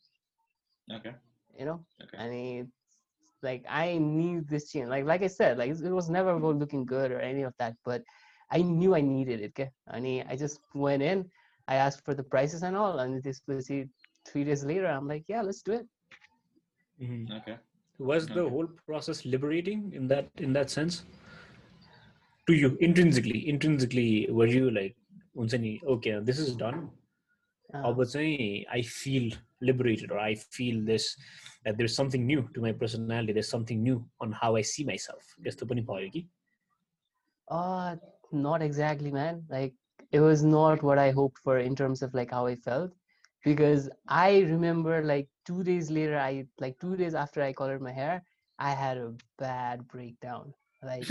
Okay. 0.90 1.14
You 1.58 1.66
know, 1.66 1.84
Okay. 2.02 2.18
I 2.18 2.28
mean, 2.28 2.72
like 3.42 3.64
I 3.68 3.98
need 3.98 4.48
this 4.48 4.70
change. 4.70 4.88
Like 4.88 5.04
like 5.04 5.22
I 5.22 5.28
said, 5.28 5.58
like 5.58 5.70
it 5.70 5.92
was 5.92 6.10
never 6.10 6.30
about 6.32 6.56
looking 6.58 6.84
good 6.86 7.12
or 7.12 7.20
any 7.20 7.42
of 7.42 7.54
that, 7.58 7.76
but 7.84 8.02
I 8.50 8.62
knew 8.62 8.95
I 8.95 9.00
needed 9.00 9.40
it. 9.40 9.52
Okay? 9.59 9.71
And 9.88 10.25
I 10.28 10.37
just 10.37 10.61
went 10.75 11.02
in, 11.02 11.30
I 11.69 11.76
asked 11.76 12.04
for 12.04 12.14
the 12.14 12.23
prices 12.23 12.62
and 12.62 12.76
all. 12.76 12.99
And 12.99 13.23
this 13.23 13.42
was 13.47 13.66
three 14.26 14.45
days 14.45 14.64
later, 14.64 14.87
I'm 14.87 15.09
like, 15.09 15.25
yeah, 15.28 15.42
let's 15.42 15.62
do 15.62 15.73
it. 15.73 15.87
Mm-hmm. 17.02 17.33
Okay. 17.33 17.57
Was 17.99 18.25
okay. 18.25 18.35
the 18.35 18.49
whole 18.49 18.69
process 18.87 19.25
liberating 19.25 19.92
in 19.95 20.09
that 20.09 20.28
in 20.38 20.52
that 20.54 20.71
sense? 20.71 21.04
To 22.47 22.54
you 22.54 22.76
intrinsically, 22.80 23.49
intrinsically, 23.49 24.26
were 24.30 24.47
you 24.47 24.71
like, 24.71 24.97
okay, 25.37 26.19
this 26.23 26.38
is 26.38 26.57
done. 26.57 26.90
Uh, 27.73 27.95
I 28.73 28.83
feel 28.83 29.30
liberated 29.61 30.11
or 30.11 30.19
I 30.19 30.35
feel 30.35 30.83
this 30.85 31.16
that 31.64 31.76
there's 31.76 31.95
something 31.95 32.26
new 32.26 32.49
to 32.54 32.61
my 32.61 32.73
personality. 32.73 33.35
There's 33.35 33.49
something 33.49 33.83
new 33.83 34.04
on 34.21 34.33
how 34.33 34.57
I 34.57 34.62
see 34.62 34.83
myself. 34.83 35.23
Just 35.45 35.59
to 35.59 35.66
pani 35.66 36.26
uh, 37.50 37.97
not 38.32 38.62
exactly, 38.62 39.10
man. 39.10 39.44
Like 39.50 39.75
it 40.12 40.20
was 40.20 40.42
not 40.44 40.82
what 40.82 40.99
I 40.99 41.10
hoped 41.10 41.38
for 41.38 41.58
in 41.58 41.75
terms 41.76 42.02
of 42.02 42.14
like 42.14 42.30
how 42.30 42.46
I 42.46 42.56
felt. 42.56 42.92
because 43.44 43.88
I 44.08 44.40
remember 44.40 45.02
like 45.02 45.28
two 45.46 45.62
days 45.62 45.90
later, 45.90 46.18
I 46.18 46.46
like 46.60 46.78
two 46.80 46.96
days 46.96 47.14
after 47.14 47.42
I 47.42 47.52
colored 47.52 47.80
my 47.82 47.92
hair, 47.92 48.22
I 48.58 48.70
had 48.70 48.99
a 48.99 49.14
bad 49.38 49.87
breakdown. 49.88 50.54
Like 50.82 51.10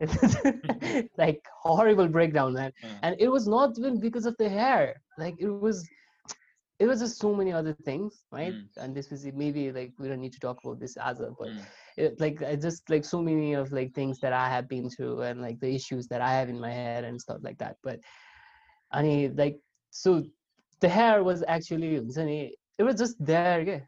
like 1.18 1.42
horrible 1.62 2.08
breakdown, 2.08 2.54
man. 2.54 2.72
Uh, 2.84 3.00
And 3.02 3.16
it 3.18 3.28
was 3.28 3.46
not 3.48 3.78
even 3.78 4.00
because 4.00 4.26
of 4.26 4.36
the 4.38 4.48
hair. 4.48 5.02
Like 5.18 5.36
it 5.38 5.48
was 5.48 5.82
it 6.72 6.80
was 6.86 7.00
just 7.00 7.12
so 7.18 7.28
many 7.28 7.44
other 7.46 7.66
things, 7.72 8.16
right? 8.24 8.48
Mm. 8.48 8.68
And 8.70 8.88
this 8.88 9.04
was 9.04 9.18
maybe 9.28 9.70
like 9.70 9.92
we 9.98 10.06
don't 10.08 10.20
need 10.20 10.32
to 10.32 10.38
talk 10.40 10.58
about 10.62 10.78
this 10.78 10.96
as 10.96 11.20
a 11.20 11.30
but 11.38 11.50
mm, 11.50 11.66
it, 11.97 12.19
like 12.19 12.41
I 12.43 12.55
just 12.55 12.89
like 12.89 13.05
so 13.05 13.21
many 13.21 13.53
of 13.53 13.71
like 13.71 13.93
things 13.93 14.19
that 14.19 14.33
I 14.33 14.49
have 14.49 14.67
been 14.67 14.89
through 14.89 15.21
and 15.21 15.41
like 15.41 15.59
the 15.59 15.73
issues 15.75 16.07
that 16.07 16.21
I 16.21 16.31
have 16.33 16.49
in 16.49 16.59
my 16.59 16.71
head 16.71 17.03
and 17.03 17.19
stuff 17.21 17.39
like 17.41 17.57
that. 17.59 17.77
But 17.83 17.99
I 18.91 19.03
mean 19.03 19.35
like 19.35 19.59
so 19.91 20.23
the 20.79 20.89
hair 20.89 21.23
was 21.23 21.43
actually 21.47 21.95
हुन्छ 21.97 22.17
नि, 22.17 22.37
it 22.77 22.83
was 22.83 22.95
just 22.95 23.23
there 23.33 23.61
yeah. 23.61 23.79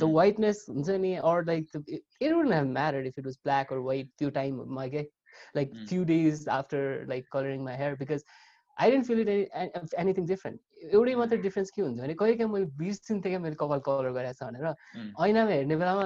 the 0.00 0.06
Mm. 0.06 0.12
whiteness 0.12 0.58
हुन्छ 0.68 0.88
नि, 1.04 1.18
or 1.20 1.44
like 1.44 1.66
the, 1.72 1.82
it, 1.86 2.02
it 2.20 2.34
wouldn't 2.36 2.54
have 2.54 2.68
mattered 2.68 3.06
if 3.06 3.18
it 3.18 3.24
was 3.24 3.36
black 3.48 3.72
or 3.72 3.82
white 3.82 4.08
few 4.18 4.30
time 4.30 4.60
my 4.80 4.86
okay? 4.86 5.06
like 5.54 5.72
Mm. 5.72 5.88
few 5.88 6.04
days 6.04 6.46
after 6.58 6.84
like 7.08 7.26
coloring 7.32 7.64
my 7.64 7.74
hair 7.80 7.96
because 7.96 8.24
I 8.78 8.90
didn't 8.90 9.06
feel 9.06 9.18
it 9.18 9.28
any, 9.28 9.48
an- 9.60 9.70
of 9.74 9.92
anything 10.02 10.26
different 10.26 10.60
एउटै 10.94 11.14
मात्र 11.20 11.36
difference 11.42 11.70
के 11.76 11.82
हुन्छ 11.82 12.00
भने 12.00 12.14
कहिले 12.20 12.36
काहीँ 12.40 12.50
मैले 12.52 12.66
बिर्सिन्थेँ 12.80 13.30
क्या 13.32 13.38
मैले 13.46 13.56
कपाल 13.62 13.80
कलर 13.86 14.10
गरेको 14.18 14.34
छ 14.38 14.42
भनेर 14.48 14.66
Mm. 14.98 15.10
ऐनामा 15.26 15.50
हेर्ने 15.50 15.76
बेलामा 15.82 16.04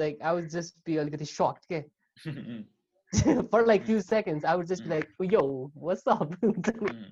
like 0.00 0.22
I 0.22 0.34
would 0.34 0.46
just 0.58 0.78
be 0.86 0.96
अलिकति 1.04 1.24
सक्ट 1.34 1.66
के 1.72 1.84
mm, 2.26 2.62
for 3.52 3.58
like 3.68 3.82
Mm. 3.82 3.86
few 3.86 4.00
seconds 4.04 4.44
I 4.50 4.52
would 4.58 4.68
just 4.68 4.84
be 4.84 4.90
Mm. 4.90 4.94
like 4.94 5.32
yo 5.32 5.42
what's 5.86 6.06
up 6.12 6.30
mm, 6.44 7.08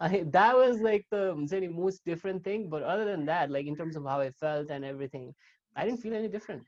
I, 0.00 0.22
that 0.36 0.56
was 0.56 0.80
like 0.86 1.06
the 1.14 1.22
हुन्छ 1.32 1.60
नि, 1.64 1.68
most 1.68 2.04
different 2.10 2.44
thing 2.44 2.68
but 2.74 2.82
other 2.94 3.04
than 3.10 3.24
that 3.30 3.50
like 3.56 3.66
in 3.72 3.76
terms 3.76 3.96
of 3.96 4.04
how 4.12 4.18
I 4.20 4.30
felt 4.42 4.70
and 4.76 4.84
everything 4.84 5.24
I 5.76 5.86
didn't 5.86 6.02
feel 6.06 6.14
any 6.20 6.28
different 6.36 6.64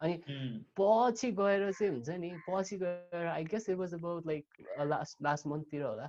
अनि 0.00 0.18
mm, 0.28 0.52
पछि 0.80 1.30
गएर 1.38 1.70
चाहिँ 1.72 1.92
हुन्छ 1.92 2.08
नि 2.20 2.30
पछि 2.48 2.76
गएर 2.78 3.26
I 3.26 3.44
guess 3.54 3.68
it 3.68 3.76
was 3.78 3.94
about 3.94 4.26
like 4.26 4.62
last 4.92 5.22
last 5.22 5.46
मन्थतिर 5.46 5.82
होला 5.82 6.08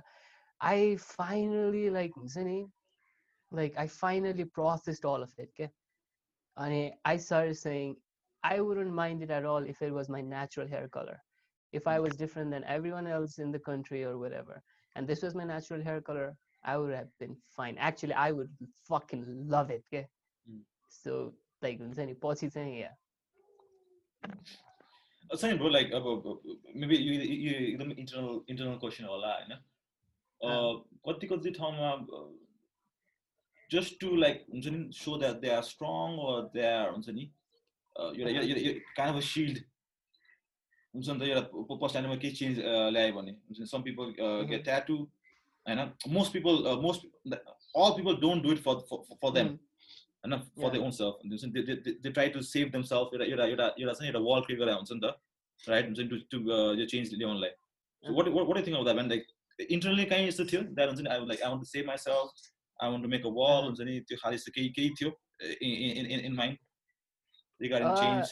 आई 0.60 0.94
फाइनली 0.96 1.88
लाइक 1.98 2.14
हुन्छ 2.18 2.36
नि 2.48 2.58
like 3.52 3.76
I 3.78 3.86
finally 3.98 4.44
processed 4.58 5.06
all 5.06 5.22
of 5.22 5.40
it 5.40 5.52
के 5.56 5.68
अनि 6.56 6.80
I 7.06 7.18
sir 7.28 7.52
सेङ 7.62 7.94
I 8.42 8.58
wouldn't 8.70 8.92
mind 8.94 9.22
it 9.22 9.30
at 9.30 9.44
Al 9.52 9.66
if 9.68 9.82
it 9.82 9.92
was 9.92 10.10
my 10.10 10.22
natural 10.32 10.68
hair 10.74 10.86
colour 10.98 11.20
if 11.72 11.86
I 11.90 11.94
was 12.02 12.12
different 12.18 12.52
than 12.54 12.64
everyone 12.72 13.06
else 13.12 13.32
in 13.44 13.52
the 13.54 13.60
country 13.68 14.00
or 14.08 14.10
whatever, 14.18 14.56
and 14.96 15.08
this 15.10 15.22
was 15.24 15.32
my 15.38 15.46
natural 15.46 15.80
hair 15.86 16.02
color, 16.08 16.26
I 16.64 16.74
would 16.82 16.92
have 16.96 17.08
been 17.22 17.32
fine. 17.56 17.80
Actually, 17.88 18.14
I 18.24 18.26
would 18.36 18.52
fucking 18.90 19.24
love 19.54 19.72
it. 19.76 19.82
Okay. 19.88 20.02
Mm. 20.46 20.60
So 20.98 21.16
like 21.66 21.82
हुन्छ 21.86 22.06
नि, 22.10 22.14
पछि 22.26 22.50
चाहिँ 22.58 22.76
yeah. 22.82 22.94
छैन 25.30 25.58
bro 25.58 25.68
like 25.68 25.92
अब 25.94 26.06
maybe 26.84 26.96
यो 26.96 27.14
यो 27.22 27.58
एकदम 27.66 27.90
internal 27.92 28.40
internal 28.50 28.76
question 28.84 29.04
होला 29.04 29.32
होइन 29.34 29.52
अ, 29.52 30.50
कति 31.08 31.26
कति 31.26 31.50
ठाउँमा 31.58 31.90
जस्ट 33.70 34.00
टु 34.00 34.14
लाइक 34.16 34.44
हुन्छ 34.52 34.66
नि 34.76 34.90
so 35.04 35.16
that 35.18 35.40
they 35.46 35.50
are 35.56 35.62
strong 35.72 36.16
they 36.54 36.66
are 36.72 36.90
हुन्छ 36.90 37.08
नि 37.18 37.30
एउटा 37.99 38.29
एउटा 38.31 38.59
एउटा 38.61 38.95
काइन्ड 38.95 39.15
अफ 39.15 39.17
अ 39.17 39.25
सिल्ड 39.27 39.63
हुन्छ 40.93 41.09
नि 41.09 41.19
त 41.19 41.23
एउटा 41.23 41.77
पर्सनालिटीमा 41.77 42.17
केही 42.17 42.33
चेन्ज 42.33 42.59
ल्यायो 42.89 43.13
भने 43.13 43.31
हुन्छ 43.31 43.69
सम 43.69 43.81
पिपल 43.83 44.13
गेट 44.49 44.63
ट्याटु 44.63 44.99
होइन 45.65 45.81
most 46.09 46.33
people 46.33 46.61
most 46.81 47.09
all 47.75 47.91
people 47.97 48.21
don't 48.21 48.43
do 48.43 48.51
it 48.51 48.61
for 48.61 48.85
for 48.91 49.31
them 49.31 49.55
होइन 50.19 50.37
फर 50.57 50.71
दे 50.71 50.79
ओन 50.79 50.91
सेल्फ 50.93 51.25
हुन्छ 51.25 51.43
नि 51.45 51.63
they 51.97 52.11
try 52.11 52.29
to 52.29 52.41
save 52.47 52.71
themself 52.85 53.13
एउटा 53.13 53.25
एउटा 53.25 53.45
एउटा 53.45 53.67
एउटा 53.77 53.93
चाहिँ 53.93 54.11
एउटा 54.11 54.21
वर्ल्ड 54.21 54.45
क्रिएट 54.45 54.61
गरेर 54.61 54.75
हुन्छ 54.75 54.91
नि 54.91 55.01
त 55.01 55.69
राइट 55.69 55.85
हुन्छ 55.85 55.99
नि 56.01 56.21
टु 56.31 56.39
यो 56.79 56.85
चेन्ज 56.87 57.13
ल्याउनलाई 57.15 57.51
वाट 58.03 58.27
वाट 58.29 58.65
थिङ्क 58.67 58.77
अफ 58.77 58.85
भने 58.91 59.07
लाइक 59.09 59.27
इन्टरनली 59.59 60.05
कहीँ 60.05 60.27
यस्तो 60.27 60.45
थियो 60.45 60.61
द्याट 60.71 60.89
हुन्छ 60.89 61.01
नि 61.01 61.09
I 61.09 61.25
like 61.25 61.41
I 61.41 61.51
want 61.51 61.61
to 61.61 61.69
save 61.69 61.85
myself 61.99 62.47
I 62.79 62.91
want 62.91 63.03
to 63.03 63.09
make 63.09 63.25
a 63.25 63.33
world 63.35 63.65
हुन्छ 63.65 63.89
नि 63.89 63.99
त्यो 64.03 64.17
खालि 64.17 64.43
केही 64.49 64.69
केही 64.71 64.89
थियो 64.93 65.11
in 66.21 66.35
mind 66.35 66.57
regarding 67.59 67.87
uh, 67.87 68.01
change? 68.01 68.27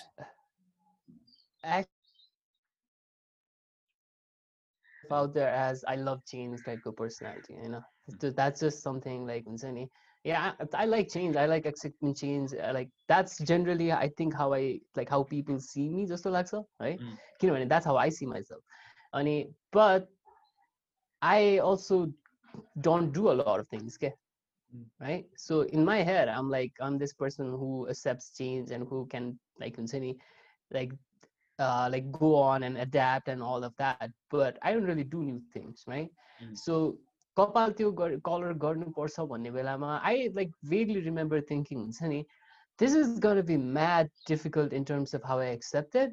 Out 5.10 5.34
there 5.34 5.50
as 5.50 5.86
I 5.88 5.96
love 5.96 6.25
change 6.25 6.60
like 6.67 6.81
good 6.81 6.98
personality, 6.98 7.55
you 7.63 7.69
know. 7.69 7.81
That's 8.22 8.60
just 8.60 8.84
something 8.84 9.25
like 9.25 9.46
Unsani. 9.46 9.88
Yeah, 10.24 10.51
I, 10.60 10.84
I, 10.84 10.86
like 10.86 11.10
change. 11.10 11.38
I 11.38 11.46
like 11.46 11.65
accepting 11.65 12.13
change. 12.13 12.53
I 12.62 12.72
like 12.72 12.89
that's 13.07 13.38
generally 13.39 13.93
I 13.93 14.10
think 14.17 14.34
how 14.36 14.53
I 14.53 14.79
like 14.96 15.10
how 15.10 15.24
people 15.24 15.60
see 15.60 15.89
me 15.89 16.05
just 16.05 16.24
to 16.24 16.29
like 16.29 16.48
so, 16.48 16.67
right? 16.79 17.00
Mm. 17.00 17.17
You 17.41 17.50
know, 17.51 17.65
that's 17.65 17.86
how 17.86 17.96
I 17.96 18.10
see 18.10 18.25
myself. 18.25 18.62
Ani, 19.13 19.50
but 19.72 20.10
I 21.22 21.60
also 21.60 22.12
don't 22.81 23.13
do 23.13 23.31
a 23.31 23.34
lot 23.34 23.60
of 23.60 23.67
things. 23.69 23.98
Okay? 23.98 24.13
Mm. 24.75 24.85
right? 25.00 25.25
So 25.37 25.62
in 25.62 25.85
my 25.85 25.99
head, 25.99 26.28
I'm 26.28 26.50
like 26.50 26.73
I'm 26.80 26.99
this 26.99 27.12
person 27.12 27.50
who 27.50 27.88
accepts 27.88 28.37
change 28.37 28.71
and 28.71 28.87
who 28.88 29.06
can 29.06 29.38
like 29.61 29.76
हुन्छ 29.76 29.94
नि, 30.00 30.16
like 30.71 30.92
uh, 31.59 31.88
like 31.92 32.11
go 32.12 32.35
on 32.37 32.62
and 32.62 32.78
adapt 32.78 33.28
and 33.28 33.42
all 33.42 33.64
of 33.64 33.75
that. 33.76 34.11
But 34.30 34.59
I 34.62 34.73
don't 34.73 34.85
really 34.85 35.04
do 35.04 35.23
new 35.23 35.40
things, 35.52 35.85
right? 35.87 36.11
Mm. 36.42 36.56
So 36.56 36.99
कपाल 37.37 37.73
त्यो 37.80 37.90
colour 38.28 38.52
गर्नुपर्छ 38.62 39.21
भन्ने 39.28 39.50
बेलामा 39.50 40.00
I 40.04 40.30
like 40.35 40.50
vaguely 40.62 41.00
remember 41.00 41.40
thinking 41.40 41.78
हुन्छ 41.78 42.02
नि 42.02 42.25
this 42.78 42.94
is 42.94 43.18
gonna 43.18 43.42
be 43.42 43.56
mad 43.56 44.11
difficult 44.26 44.73
in 44.73 44.85
terms 44.85 45.14
of 45.14 45.23
how 45.23 45.38
I 45.38 45.47
accept 45.47 45.94
it, 45.94 46.12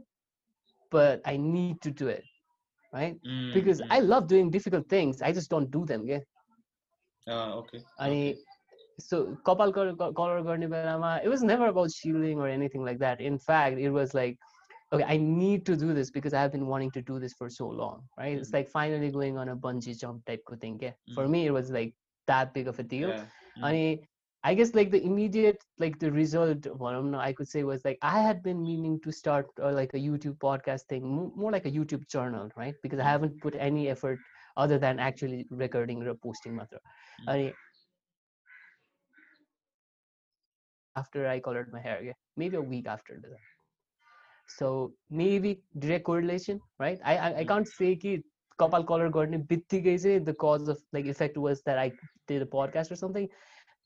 but 0.91 1.21
I 1.25 1.37
need 1.37 1.81
to 1.81 1.91
do 1.91 2.07
it, 2.07 2.23
right? 2.93 3.15
Mm, 3.25 3.53
Because 3.53 3.81
mm. 3.81 3.87
I 3.89 3.99
love 3.99 4.27
doing 4.27 4.49
difficult 4.51 4.87
things. 4.89 5.21
I 5.21 5.31
just 5.31 5.49
don't 5.49 5.71
okay. 7.27 7.81
अनि 7.99 8.21
okay. 8.21 8.37
so 9.07 9.17
कपाल 9.47 9.71
colour 9.77 10.41
गर्ने 10.49 10.67
बेलामा 10.73 11.11
it 11.19 11.25
was 11.27 11.37
never 11.43 11.61
about 11.67 11.85
shielding 11.91 12.35
or 12.37 12.43
anything 12.47 12.83
like 12.87 12.99
that 13.03 13.21
in 13.29 13.37
fact 13.47 13.77
it 13.87 13.89
was 13.97 14.13
like 14.19 14.37
okay 14.93 15.05
i 15.13 15.17
need 15.17 15.65
to 15.69 15.75
do 15.83 15.93
this 15.99 16.11
because 16.17 16.33
i've 16.41 16.51
been 16.55 16.67
wanting 16.71 16.91
to 16.97 17.01
do 17.11 17.19
this 17.23 17.33
for 17.41 17.49
so 17.57 17.67
long 17.81 18.03
right 18.21 18.37
it's 18.43 18.51
Mhm. 18.51 18.59
like 18.59 18.69
finally 18.75 19.11
going 19.17 19.37
on 19.43 19.49
a 19.55 19.57
bungee 19.67 19.97
jump 20.03 20.25
type 20.31 20.53
of 20.55 20.59
thing 20.65 20.77
yeah 20.87 20.95
for 21.17 21.25
Mhm. 21.25 21.31
me 21.35 21.45
it 21.51 21.53
was 21.59 21.71
like 21.79 21.93
that 22.33 22.53
big 22.59 22.67
of 22.73 22.79
a 22.79 22.87
deal 22.95 23.13
Yeah. 23.13 23.25
Mm. 23.57 23.67
अनि 23.69 23.83
I 24.49 24.51
guess 24.57 24.69
like 24.77 24.89
the 24.91 24.99
immediate 25.07 25.63
like 25.83 25.95
the 26.01 26.09
result 26.17 26.67
what 26.81 26.95
I'm 26.97 27.15
I 27.23 27.31
could 27.39 27.49
say 27.53 27.63
was 27.69 27.83
like 27.87 27.97
I 28.09 28.19
had 28.27 28.41
been 28.43 28.61
meaning 28.67 28.93
to 29.05 29.11
start 29.17 29.47
uh, 29.69 29.71
like 29.79 29.93
a 29.99 30.01
YouTube 30.03 30.37
podcast 30.43 30.87
thing 30.93 31.07
mo- 31.15 31.31
more 31.43 31.51
like 31.55 31.65
a 31.69 31.73
YouTube 31.77 32.05
journal 32.15 32.51
right 32.61 32.75
because 32.85 32.99
I 33.05 33.07
Mm. 33.07 33.11
haven't 33.15 33.41
put 33.45 33.57
any 33.69 33.83
effort 33.95 34.19
other 34.57 34.77
than 34.85 34.99
actually 34.99 35.45
recording 35.63 36.05
or 36.05 36.15
posting 36.27 36.55
matra 36.61 36.79
Mm. 37.19 37.29
अनि 37.33 37.53
after 40.95 41.27
I 41.27 41.39
colored 41.39 41.71
my 41.71 41.81
hair 41.85 42.01
yeah 42.03 42.17
maybe 42.35 42.57
a 42.57 42.65
week 42.73 42.87
after 42.87 43.19
that 43.23 43.37
so 44.57 44.93
maybe 45.21 45.51
direct 45.85 46.05
correlation 46.09 46.59
right 46.79 46.99
I 47.03 47.15
I, 47.17 47.29
I 47.39 47.43
Mm. 47.43 47.47
can't 47.53 47.71
say 47.77 47.95
कि 48.03 48.17
कपाल 48.61 48.83
colour 48.91 49.09
गर्ने 49.17 49.37
बित्तिकै 49.49 49.97
चाहिँ 50.03 50.25
the 50.29 50.33
cause 50.43 50.67
of 50.73 50.79
like 50.97 51.05
effect 51.15 51.37
was 51.37 51.61
that 51.69 51.77
I 51.85 51.91
did 52.31 52.41
a 52.41 52.49
podcast 52.55 52.91
or 52.95 52.97
something 53.01 53.27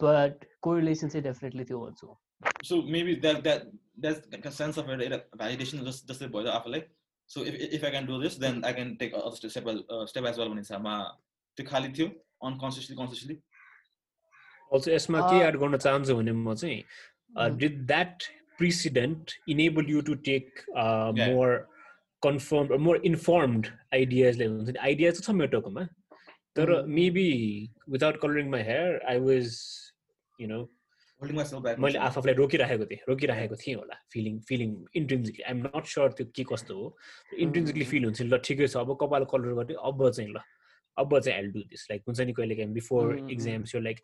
but 0.06 0.46
correlation 0.68 1.14
चाहिँ 1.16 1.24
definitely 1.30 1.66
थियो 1.72 1.82
भन्छु 1.86 2.16
So 2.70 2.82
maybe 2.96 3.16
that 3.24 3.44
that 3.44 3.66
that's 4.04 4.52
a 4.52 4.52
sense 4.60 4.78
of 4.82 4.90
एउटा 4.96 5.20
validation 5.42 5.86
just 5.90 6.08
जस्तै 6.12 6.30
भयो 6.36 6.52
आफूलाई 6.58 6.82
so 7.31 7.43
if 7.49 7.55
if 7.79 7.83
I 7.85 7.91
can 7.95 8.07
do 8.07 8.19
this 8.23 8.37
then 8.45 8.65
I 8.65 8.73
can 8.73 8.97
take 9.01 9.13
other 9.19 9.51
step 9.55 9.67
as 9.73 9.79
uh, 9.95 10.05
step 10.13 10.25
as 10.31 10.39
well 10.39 10.49
भन्ने 10.51 10.63
हिसाबमा 10.67 10.95
त्यो 11.57 11.67
खाली 11.71 11.89
थियो 11.99 12.09
unconsciously 12.51 12.97
consciously 13.01 13.37
अल्सो 14.73 14.91
यसमा 14.91 15.21
के 15.31 15.37
Uh, 15.37 15.49
एड 15.49 15.57
गर्न 15.61 15.77
चाहन्छु 15.77 16.15
भने 16.17 16.33
म 16.33 16.55
चाहिँ. 16.55 16.83
Did 17.59 17.77
that 17.87 18.23
precedent 18.59 19.33
enable 19.49 19.91
you 19.91 20.01
to 20.09 20.15
take. 20.29 20.65
More 21.19 21.49
confirm 22.23 22.81
more 22.85 23.01
informed 23.11 23.67
आइडियाजले 23.95 24.45
हुन्छ 24.47 24.69
नि 24.71 24.79
आइडिया 24.89 25.11
चाहिँ 25.11 25.27
छ 25.27 25.37
मेरो 25.41 25.51
टाउकोमा 25.53 25.85
तर. 26.57 26.83
Maybe 26.99 27.29
without 27.97 28.21
colouring 28.23 28.51
my 28.51 28.63
hair 28.71 29.01
I 29.11 29.19
was 29.29 29.47
you 30.41 30.49
know 30.49 30.61
मैले 31.23 31.99
आफूलाई 31.99 32.35
रोकिराखेको 32.35 32.85
थिएँ 32.87 33.01
रोकिराखेको 33.09 33.57
थिएँ 33.59 33.75
होला 33.77 33.95
feeling 34.13 34.39
feeling 34.49 34.71
intrinsically 35.01 35.43
I'm 35.43 35.59
not 35.67 35.85
sure 35.93 36.13
त्यो 36.19 36.27
के 36.37 36.45
कस्तो 36.53 36.75
हो। 36.79 36.97
इन्ट्रेन्सिकली. 37.43 37.85
फिल 37.85 38.05
हुन्छ 38.05 38.23
नि 38.23 38.29
ल 38.29 38.39
ठिकै 38.39 38.67
छ 38.69 38.77
अब 38.79 38.95
कपाल 39.01 39.25
कलर 39.33 39.55
गर्ने 39.59 39.75
अब 39.83 39.99
चाहिँ 40.11 40.31
ल 40.31 40.39
अब 40.97 41.19
चाहिँ 41.19 41.37
आइल 41.39 41.51
डु 41.53 41.61
दिस 41.71 41.87
लाइक 41.91 42.03
हुन्छ 42.07 42.21
नि 42.21 42.33
कहिले 42.39 42.55
काहीँ 42.57 42.73
before 42.75 43.31
exams 43.31 43.75
yo 43.75 43.81
like 43.81 43.99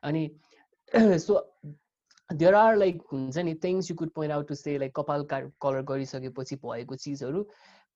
And 0.05 1.21
so 1.21 1.47
there 2.31 2.55
are 2.55 2.77
like 2.77 3.01
many 3.13 3.55
things 3.55 3.91
you 3.91 3.97
could 3.97 4.15
point 4.15 4.31
out 4.31 4.47
to 4.49 4.57
say 4.57 4.79
like 4.79 4.93
kapal 4.93 5.27
color 5.61 5.83
गरिसकेपछि 5.83 6.61
भएको 6.61 6.97
चिजहरू 6.97 7.45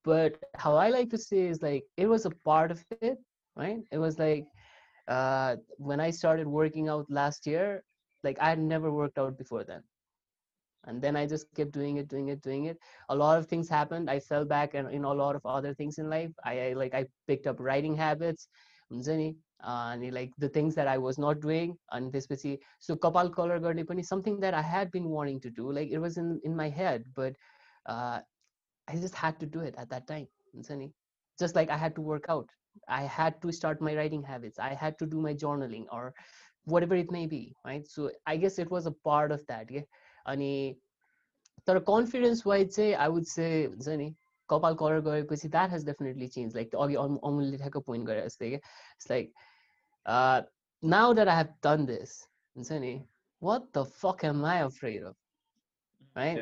but 0.05 0.37
how 0.55 0.76
I 0.76 0.88
like 0.91 1.11
to 1.11 1.19
say 1.19 1.47
is 1.47 1.62
like 1.62 1.85
it 1.97 2.07
was 2.07 2.26
a 2.26 2.31
part 2.31 2.71
of 2.71 2.83
it, 3.00 3.19
right? 3.57 3.81
It 3.91 3.99
was 3.99 4.19
like 4.21 4.47
uh, 5.09 5.57
when 5.79 6.00
I 6.00 6.11
started 6.11 6.47
working 6.47 6.88
out 6.88 7.07
last 7.11 7.47
year, 7.47 7.83
like 8.24 8.38
I 8.40 8.50
had 8.50 8.60
never 8.60 8.92
worked 8.92 9.18
out 9.20 9.38
before 9.38 9.63
then. 9.63 9.84
And 10.86 11.01
then 11.01 11.16
i 11.16 11.28
just 11.28 11.46
kept 11.56 11.72
doing 11.72 11.98
it 11.98 12.08
doing 12.08 12.30
it 12.30 12.42
doing 12.42 12.66
it. 12.66 12.78
A 13.10 13.16
lot 13.16 13.38
of 13.38 13.48
things 13.48 13.70
happened. 13.70 14.10
I 14.10 14.20
fell 14.20 14.46
back 14.46 14.74
and 14.74 14.90
know 15.00 15.12
a 15.13 15.22
lot 15.24 15.36
of 15.36 15.46
other 15.46 15.74
things 15.74 15.98
in 16.00 16.10
life. 16.10 16.32
I, 16.44 16.60
I 16.68 16.74
like 16.74 16.94
i 16.96 17.06
picked 17.28 17.48
up 17.48 17.60
writing 17.60 17.96
habits 17.96 18.48
and 18.90 19.04
like 20.13 20.32
the 20.38 20.50
things 20.50 20.75
that 20.75 20.88
i 20.88 20.98
was 20.98 21.18
not 21.18 21.40
doing 21.40 21.78
and 21.92 22.12
this 22.12 22.28
was 22.30 22.46
so 22.80 22.96
kapal 22.96 23.34
color 23.34 23.60
garden 23.60 23.86
pani 23.86 24.04
something 24.04 24.40
that 24.40 24.54
i 24.54 24.62
had 24.62 24.92
been 24.92 25.10
wanting 25.10 25.40
to 25.40 25.50
do 25.50 25.72
like 25.72 25.90
it 25.90 26.00
was 26.00 26.18
in 26.18 26.40
in 26.44 26.56
my 26.56 26.70
head 26.70 27.06
but 27.16 27.36
uh, 27.86 28.20
i 28.88 28.96
just 28.96 29.16
had 29.16 29.40
to 29.40 29.46
do 29.46 29.60
it 29.62 29.75
at 29.78 29.90
that 29.90 30.08
time 30.08 30.28
just 31.40 31.56
like 31.56 31.70
i 31.70 31.78
had 31.78 31.96
to 31.96 32.01
work 32.01 32.25
out. 32.30 32.50
I 32.88 33.01
had 33.04 33.42
to 33.42 33.51
start 33.51 33.82
my 33.82 33.96
writing 33.96 34.24
habits. 34.24 34.58
I 34.60 34.74
had 34.74 34.98
to 35.00 35.06
do 35.06 35.20
my 35.20 35.34
journaling 35.34 35.86
or 35.92 36.13
whatever 36.67 36.97
it 36.97 37.11
may 37.17 37.26
be 37.26 37.43
right 37.65 37.87
so 37.88 38.11
i 38.26 38.37
guess 38.37 38.59
it 38.59 38.71
was 38.71 38.87
a 38.87 38.97
part 39.09 39.33
of 39.38 39.47
that 39.53 39.71
yeah 39.71 39.87
अनि 40.26 40.53
तर 41.67 41.79
confidence 41.88 42.47
wise 42.47 42.75
चाहिँ 42.75 42.93
I 42.95 43.09
would 43.09 43.25
say 43.26 43.45
हुन्छ 43.65 43.88
नि 43.99 44.15
कपाल 44.49 44.75
colour 44.81 45.00
गएपछि 45.09 45.49
that 45.49 45.71
has 45.71 45.85
definitely 45.87 46.29
change 46.37 46.57
like 46.57 46.75
अघि 46.85 46.95
अमुलले 47.03 47.57
ठ्याक्क 47.59 47.76
पोइन्ट 47.87 48.07
गरे 48.07 48.23
जस्तै 48.26 48.49
क्या 48.50 48.59
it's 48.59 49.11
like 49.11 49.33
now 50.95 51.12
that 51.15 51.29
I 51.29 51.37
have 51.37 51.55
done 51.65 51.87
this 51.87 52.19
हुन्छ 52.57 52.73
नि 52.87 52.95
what 53.43 53.71
the 53.79 53.83
fuck 54.03 54.25
am 54.25 54.45
I 54.55 54.61
afraid 54.71 55.05
of 55.05 55.15
right 56.17 56.38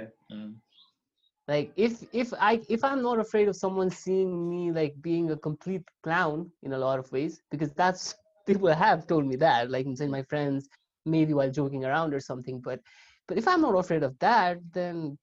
like 1.49 1.73
if 1.84 1.94
if 2.18 2.32
i 2.49 2.50
if 2.75 2.84
i'm 2.88 3.00
not 3.06 3.23
afraid 3.23 3.49
of 3.52 3.56
someone 3.61 3.88
seeing 3.94 4.34
me 4.50 4.61
like 4.76 5.00
being 5.06 5.30
a 5.34 5.37
complete 5.46 5.88
clown 6.06 6.44
in 6.68 6.76
a 6.76 6.78
lot 6.82 7.02
of 7.02 7.11
ways 7.16 7.40
because 7.54 7.73
that's 7.80 8.04
people 8.49 8.68
have 8.68 9.06
told 9.06 9.26
me 9.26 9.37
that 9.37 9.70
like 9.70 9.87
my 10.08 10.23
friends 10.23 10.68
maybe 11.06 11.34
while 11.34 11.50
joking 11.50 11.84
around 11.84 12.14
or 12.14 12.20
something 12.20 12.61
but 12.61 12.80
but 13.26 13.38
if 13.38 13.49
I'm 13.49 13.62
not 13.62 13.76
afraid 13.78 14.02
of 14.02 14.18
that, 14.18 14.58
then 14.73 15.18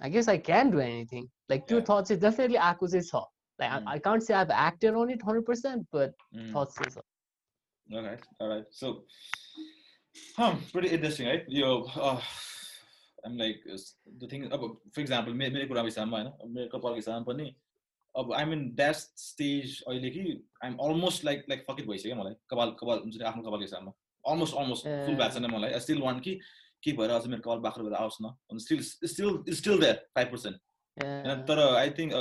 I 0.00 0.08
guess 0.08 0.28
I 0.28 0.38
can 0.38 0.70
do 0.70 0.78
anything. 0.78 1.28
Like 1.48 1.66
two 1.66 1.78
yeah. 1.78 1.84
thoughts 1.84 2.10
is 2.10 2.18
definitely 2.18 2.56
acquisition. 2.56 3.22
Like 3.58 3.70
mm. 3.70 3.82
I, 3.86 3.94
I, 3.94 3.98
can't 3.98 4.22
say 4.22 4.34
I've 4.34 4.50
acted 4.50 4.94
on 4.94 5.10
it 5.10 5.20
100%, 5.20 5.84
but 5.92 6.12
mm. 6.34 6.52
thoughts 6.52 6.76
is 6.86 6.96
all 7.92 8.04
right, 8.04 8.20
all 8.38 8.48
right. 8.48 8.64
So, 8.70 9.02
huh, 10.36 10.54
pretty 10.72 10.90
interesting, 10.90 11.26
right? 11.26 11.42
You, 11.48 11.88
uh, 11.96 12.20
I'm 13.24 13.36
like 13.36 13.56
the 14.18 14.28
thing. 14.28 14.44
About, 14.46 14.76
for 14.92 15.00
example, 15.00 15.34
मेरो 15.34 15.66
कुरा 15.66 15.82
विषयमा 15.82 16.16
होइन 16.16 16.52
मेरो 16.54 16.68
कपाल 16.78 16.94
विषयमा 16.94 17.24
पनि 17.26 17.54
अब 18.17 18.33
आइ 18.33 18.45
mean 18.45 18.61
that 18.75 18.95
stage 19.21 19.81
अहिले 19.87 20.09
कि 20.09 20.21
आइम 20.63 20.75
अलमोस्ट 20.83 21.25
लाइक 21.25 21.45
लाइक 21.49 21.65
फकिट 21.69 21.85
भइसक्यो 21.87 22.15
मलाई। 22.15 22.35
कपाल 22.49 22.69
कपाल 22.81 22.99
हुन्छ 22.99 23.15
नि 23.17 23.23
आफ्नो 23.31 23.43
कपाल 23.47 23.59
विषयमा 23.59 23.91
अलमोस्ट 24.25 24.55
अलमोस्ट 24.61 24.83
फुल 24.83 25.15
भएको 25.15 25.33
छैन 25.39 25.51
मलाई। 25.55 25.79
स्टिल 25.79 26.01
वान 26.01 26.19
कि 26.27 26.33
के 26.83 26.91
भएर 26.99 27.09
अझ 27.11 27.27
मेरो 27.27 27.41
कल 27.49 27.59
बाख्रो 27.65 27.83
भएर 27.83 27.95
आओस् 28.01 28.21
न। 28.21 28.59
Still 28.59 28.81
still 28.81 29.55
still 29.59 29.79
that 29.79 30.05
five 30.15 30.27
percent 30.31 30.57
तर 31.47 31.59
I 31.77 31.89
think 31.97 32.13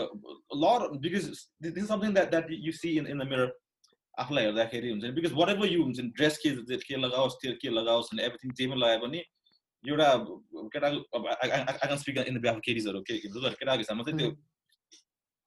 lore 0.62 0.88
because 1.04 1.24
this 1.62 1.76
is 1.78 1.86
something 1.88 2.14
that 2.14 2.30
that 2.30 2.46
you 2.50 2.72
see 2.78 2.96
in 2.98 3.06
in 3.06 3.18
the 3.18 3.26
mirror 3.30 3.52
आफूलाई 4.18 4.44
हेर्दाखेरि 4.44 4.90
हुन्छ 4.90 5.04
नि। 5.04 5.10
बिकज 5.20 5.32
वाट 5.38 5.48
एभर 5.50 5.72
यु 5.72 5.82
हुन्छ 5.82 6.00
नि 6.00 6.10
ड्रेस 6.18 6.38
के 6.46 6.50
के 6.88 6.96
लगाओस् 7.04 7.36
त्यो 7.42 7.52
के 7.62 7.68
लगाओस् 7.78 8.10
भने 8.14 8.22
एभ्रिथिङ 8.24 8.50
जे 8.58 8.66
पनि 8.66 8.80
लगाए 8.80 8.98
पनि 9.04 9.22
एउटा 9.84 10.08
केटाको 10.74 11.22
I 11.28 11.48
can 11.78 11.96
speak 12.02 12.18
in 12.18 12.38
the 12.38 12.40
behalf 12.42 12.58
केरिजहरू 12.66 13.00
के 13.08 13.14
हुन्छ 13.14 13.54
केटाको 13.60 13.78
हिसाबमा 13.78 14.04
चाहिँ 14.10 14.18
त्यो 14.18 14.30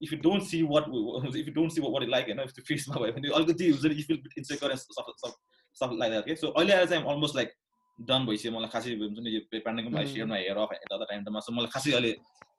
if 0.02 0.14
you 0.14 0.20
don't 0.20 0.44
see 0.44 0.62
what 0.64 0.90
if 1.36 1.48
you 1.48 1.54
don't 1.54 1.74
see 1.74 1.82
what 1.82 2.10
like 2.10 2.26
होइन 2.26 2.46
त्यो 2.50 2.64
फेसमा 2.64 2.96
भयो 2.96 3.14
भने 3.14 3.30
अलिकति 3.36 3.70
हुन्छ 3.70 3.86
नि 3.86 3.96
you 3.96 4.04
feel 4.04 4.22
insecure 4.38 4.76
stuff 4.76 5.90
like 5.94 6.12
that 6.12 6.26
के 6.26 6.36
सो 6.36 6.48
अहिले 6.48 6.74
आएर 6.74 6.86
चाहिँ 6.86 7.04
अलमोस्ट 7.04 7.36
लाइक 7.36 7.54
डन 8.00 8.26
भइसक्यो 8.26 8.52
मलाई 8.52 8.70
खासै 8.70 8.96
हुन्छ 8.96 9.20
नि 9.20 9.36
यो 9.36 9.42
पेन्डेमिकमा 9.52 10.06
सेयरमा 10.06 10.36
हेयर 10.36 10.58
अफ 10.58 10.78
अदर 10.92 11.06
टाइममा 11.06 11.40
सो 11.40 11.54
मलाई 11.54 11.74
खासै 11.74 11.92
अहिले 11.92 12.16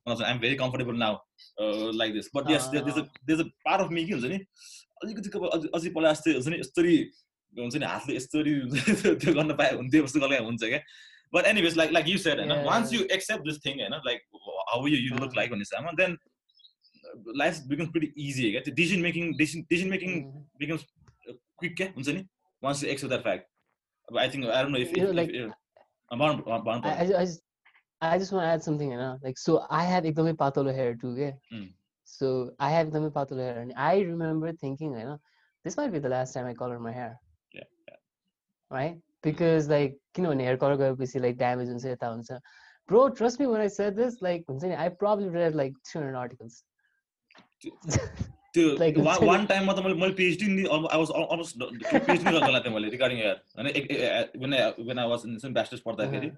I 0.09 0.31
am 0.31 0.39
very 0.39 0.55
comfortable 0.55 0.97
now 0.97 1.93
like 1.95 2.13
this 2.13 2.31
but 2.37 2.51
yes 2.51 2.69
there's 2.75 3.41
a 3.41 3.49
part 3.65 3.81
of 3.81 3.91
me 3.91 4.05
के 4.05 4.13
हुन्छ 4.13 4.33
नि 4.35 4.39
अलिकति 5.05 5.31
अझै 5.75 5.91
पहिला 5.91 6.13
जस्तै 6.13 6.33
हुन्छ 6.33 6.49
नि 6.49 6.59
यस्तरी 6.59 6.97
हुन्छ 7.55 7.77
नि 7.77 7.87
हातले 7.87 8.17
यस्तरी 8.17 8.55
त्यो 9.15 9.35
गर्न 9.35 9.53
पाए 9.53 9.75
हुन्थ्यो 9.75 10.03
जस्तो 10.07 10.21
गर्दा 10.21 10.39
हुन्छ 10.39 10.65
क्या 10.65 10.81
but 11.33 11.47
anyways 11.47 11.77
like 11.77 11.93
like 11.93 12.09
you 12.09 12.19
said 12.19 12.41
होइन 12.41 12.65
once 12.65 12.93
you 12.93 13.05
accept 13.11 13.49
this 13.49 13.61
thing 13.67 13.81
होइन 13.81 14.01
like 14.07 14.43
how 14.73 14.87
you 14.87 14.99
you 14.99 15.19
look 15.19 15.37
like 15.37 15.51
भन्ने 15.51 15.69
हिसाबमा 15.69 15.93
then 16.03 16.17
life 17.44 17.62
becomes 17.72 17.90
pretty 17.96 18.28
easy 18.28 18.52
क्या 18.52 18.62
त्यो 18.68 18.74
decision 18.82 19.02
making 19.08 19.34
decision 19.38 19.90
making 19.96 20.22
becomes 20.60 20.86
quick 21.30 21.76
क्या 21.78 21.88
हुन्छ 21.96 22.10
नि 22.10 22.28
once 22.64 22.84
you 22.84 22.90
accept 22.90 23.14
that 23.16 23.24
fact 23.24 23.52
I 24.12 24.28
think 24.30 24.46
I 24.46 24.62
don't 24.62 24.72
know 24.72 24.80
if, 24.80 24.90
you 24.96 25.04
if, 25.04 25.10
know, 25.10 25.12
like 25.12 25.30
if, 25.30 25.52
if, 26.12 26.86
I, 26.86 27.06
I, 27.20 27.26
just 27.26 27.42
I 28.02 28.18
just 28.18 28.34
want 28.34 28.44
to 28.44 28.48
add 28.48 28.64
something, 28.64 28.92
you 28.92 28.98
know, 28.98 29.18
like 29.24 29.38
so 29.38 29.66
I 29.70 29.84
have 29.86 30.04
ekdamai 30.04 30.34
patolo 30.36 30.74
hair 30.76 30.96
too, 30.96 31.16
yeah. 31.18 31.32
Mm. 31.54 31.72
So 32.04 32.52
I 32.60 32.70
have 32.70 32.88
ekdamai 32.88 33.12
patolo 33.14 33.40
hair, 33.40 33.60
and 33.62 33.74
I 33.78 34.02
remember 34.02 34.52
thinking, 34.52 34.92
you 34.94 35.06
know, 35.06 35.20
this 35.64 35.78
might 35.78 35.92
be 35.92 36.00
the 36.00 36.10
last 36.10 36.34
time 36.34 36.46
I 36.46 36.54
color 36.54 36.80
my 36.80 36.92
hair. 36.92 37.18
Yeah. 37.54 37.64
yeah. 37.88 37.96
Right? 38.70 38.98
Because 39.22 39.70
like 39.70 39.96
you 40.18 40.24
know, 40.24 40.38
hair 40.38 40.58
color 40.58 40.78
गएपछि 40.78 41.22
like 41.22 41.38
damage 41.38 41.70
हुन्छ 41.70 41.86
यता 41.86 42.14
हुन्छ. 42.16 42.40
Bro, 42.88 43.12
trust 43.12 43.40
me 43.40 43.48
when 43.48 43.62
I 43.62 43.68
said 43.68 43.96
this, 43.96 44.22
like 44.22 44.44
I 44.78 44.90
probably 44.90 45.30
read 45.30 45.56
like 45.56 45.74
200 45.90 46.16
articles. 46.16 46.64
त्यो 47.63 48.67
वान 49.05 49.47
टाइममा 49.47 49.73
त 49.73 49.79
मैले 49.85 49.95
मैले 50.03 50.15
PhD 50.21 50.67
I 50.67 50.99
was 50.99 51.11
almost 51.17 51.55
PhD 51.63 52.31
गर्न 52.37 52.61
थिएँ 52.65 52.75
मैले 52.75 52.89
रिगार्डिङ 52.91 53.19
एयर 53.19 53.37
होइन 53.57 54.55
when 54.89 54.99
I 54.99 55.09
was 55.09 55.27
in 55.27 55.53
bachelor's 55.53 55.83
पढ्दाखेरि 55.89 56.31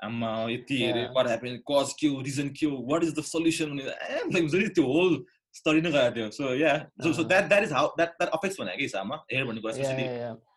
आमा 0.00 0.30
यति 0.50 0.76
हेरेँ 0.82 1.04
वाट 1.16 1.26
ह्यापन 1.26 1.60
कज 1.70 1.92
के 2.00 2.06
हो 2.06 2.20
रिजन 2.30 2.48
के 2.58 2.66
हो 2.66 2.78
वाट 2.90 3.04
इज 3.04 3.14
द 3.18 3.22
सल्युसन 3.28 3.78
हुन्छ 3.78 4.54
नि 4.54 4.68
त्यो 4.68 4.84
होल 4.92 5.22
स्टडी 5.54 5.80
नै 5.84 5.90
गएको 5.92 6.10
थियो. 6.16 6.28
So 6.30 6.54
yeah 6.54 6.70
so 7.12 7.24
that 7.24 7.48
that 7.48 7.62
is 7.64 7.72
how 7.72 7.88
that 7.96 8.10
that 8.18 8.30
affects 8.36 8.60
भने 8.60 8.76
कि 8.76 8.82
हिसाबमा 8.82 9.16
हेयर 9.32 9.44
भन्ने 9.46 9.60
कुरा 9.60 9.72
स्पेसली 9.72 10.06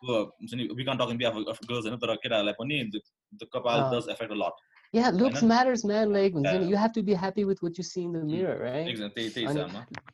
हुन्छ 0.10 0.54
नि 0.54 0.68
वी 0.78 0.84
कान 0.84 0.98
टक 0.98 1.10
इन 1.12 1.18
बिहाफ 1.18 1.36
अफ 1.54 1.60
गर्ल्स 1.70 1.86
होइन 1.86 1.98
तर 2.04 2.16
केटाहरूलाई 2.24 2.56
पनि 2.60 2.78
द 2.94 3.48
कपाल 3.54 3.84
डज 3.94 4.10
एफेक्ट 4.12 4.32
अ 4.32 4.40
लट 4.44 4.64
yeah 4.98 5.10
looks 5.22 5.42
matters 5.54 5.84
man. 5.84 6.14
Like 6.14 6.34
yeah. 6.36 6.62
you 6.72 6.76
have 6.84 6.94
to 6.94 7.04
be 7.10 7.14
happy 7.14 7.44
with 7.50 7.60
what 7.64 7.78
you 7.78 7.84
see 7.84 8.04
in 8.08 8.14
the 8.14 8.20
hmm. 8.20 8.34
mirror 8.34 8.58
right? 8.70 8.88
Exactly. 8.88 9.30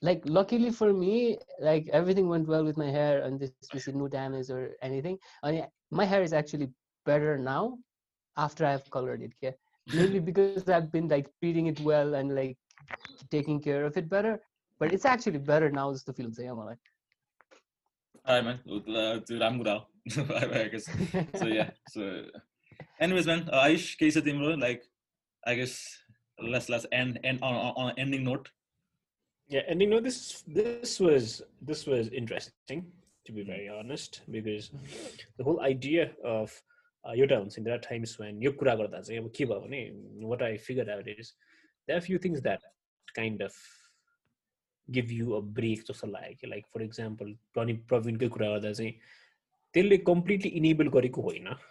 Like 0.01 0.21
luckily 0.25 0.71
for 0.71 0.91
me 0.91 1.37
like 1.59 1.89
everything 1.99 2.27
went 2.33 2.47
well 2.47 2.63
with 2.69 2.77
my 2.83 2.89
hair 2.99 3.21
and 3.23 3.39
this 3.39 3.51
was 3.73 3.87
no 3.87 4.07
damage 4.07 4.49
or 4.49 4.71
anything. 4.81 5.17
And 5.43 5.67
my 5.91 6.05
hair 6.05 6.23
is 6.23 6.33
actually 6.33 6.69
better 7.05 7.37
now 7.37 7.77
after 8.37 8.65
i've 8.65 8.89
colored 8.91 9.21
it 9.27 9.33
yeah. 9.41 9.55
Maybe 9.93 10.19
because 10.29 10.69
i've 10.69 10.91
been 10.91 11.07
like 11.07 11.27
treating 11.39 11.67
it 11.67 11.79
well 11.81 12.15
and 12.15 12.35
like 12.41 12.57
taking 13.29 13.61
care 13.61 13.85
of 13.85 13.97
it 13.97 14.09
better. 14.09 14.39
But 14.79 14.93
it's 14.93 15.05
actually 15.05 15.37
better 15.37 15.69
now 15.69 15.91
is 15.91 16.03
the 16.03 16.13
feeling 16.13 16.49
i'm 16.49 16.57
like 16.57 16.85
all 18.25 18.35
right 18.35 18.45
man. 18.45 18.59
I 20.17 20.69
guess. 20.71 20.85
So 21.35 21.45
yeah. 21.47 21.69
So 21.89 22.25
anyways 23.00 23.26
man 23.26 23.48
uh, 23.52 23.62
Aish 23.64 23.86
केही 24.00 24.12
छ 24.12 24.22
तिम्रो 24.28 24.58
like 24.66 24.84
I 25.42 25.54
guess 25.54 25.74
let's 26.38 26.68
let's 26.68 26.86
end 26.92 27.18
end 27.24 27.42
on, 27.42 27.54
on 27.54 27.90
an 27.90 27.98
ending 27.98 28.24
note 28.24 28.48
yeah 29.50 29.62
ending 29.68 29.90
note 29.90 30.04
this 30.04 30.44
this 30.46 31.00
was 31.00 31.42
this 31.62 31.86
was 31.86 32.08
interesting 32.20 32.86
to 33.26 33.32
be 33.32 33.42
very 33.42 33.68
honest 33.68 34.22
because 34.30 34.70
the 35.38 35.44
whole 35.44 35.60
idea 35.60 36.10
of 36.24 36.56
uh, 37.04 37.14
एउटा 37.14 37.36
हुन्छ 37.36 37.58
नि 37.58 37.64
there 37.64 37.78
times 37.88 38.16
when 38.20 38.42
यो 38.42 38.52
कुरा 38.62 38.74
गर्दा 38.82 39.00
चाहिँ 39.00 39.20
अब 39.20 39.30
के 39.36 39.44
भयो 39.44 39.60
भने 39.60 39.82
वाट 40.32 40.42
I 40.42 40.56
figure 40.66 40.90
out 40.96 41.08
is 41.08 41.32
they 41.88 41.94
are 41.94 42.00
few 42.08 42.18
things 42.24 42.40
that 42.42 42.62
kind 43.14 43.42
of 43.42 43.54
give 44.88 45.12
you 45.12 45.30
a 45.32 45.40
break 45.60 45.84
जस्तो 45.90 46.06
लाग्यो 46.06 46.36
कि 46.40 46.46
लाइक 46.46 46.66
फर 46.74 46.82
इक्जाम्पल 46.82 47.32
प्रनि 47.54 47.72
प्रवीणकै 47.92 48.28
कुरा 48.36 48.48
गर्दा 48.50 48.72
चाहिँ 48.72 48.92
त्यसले 49.74 49.98
कम्प्लिटली 50.10 50.50
इनेबल 50.62 50.88
गरेको 50.98 51.22
होइन 51.22 51.48
Mhm. 51.48 51.69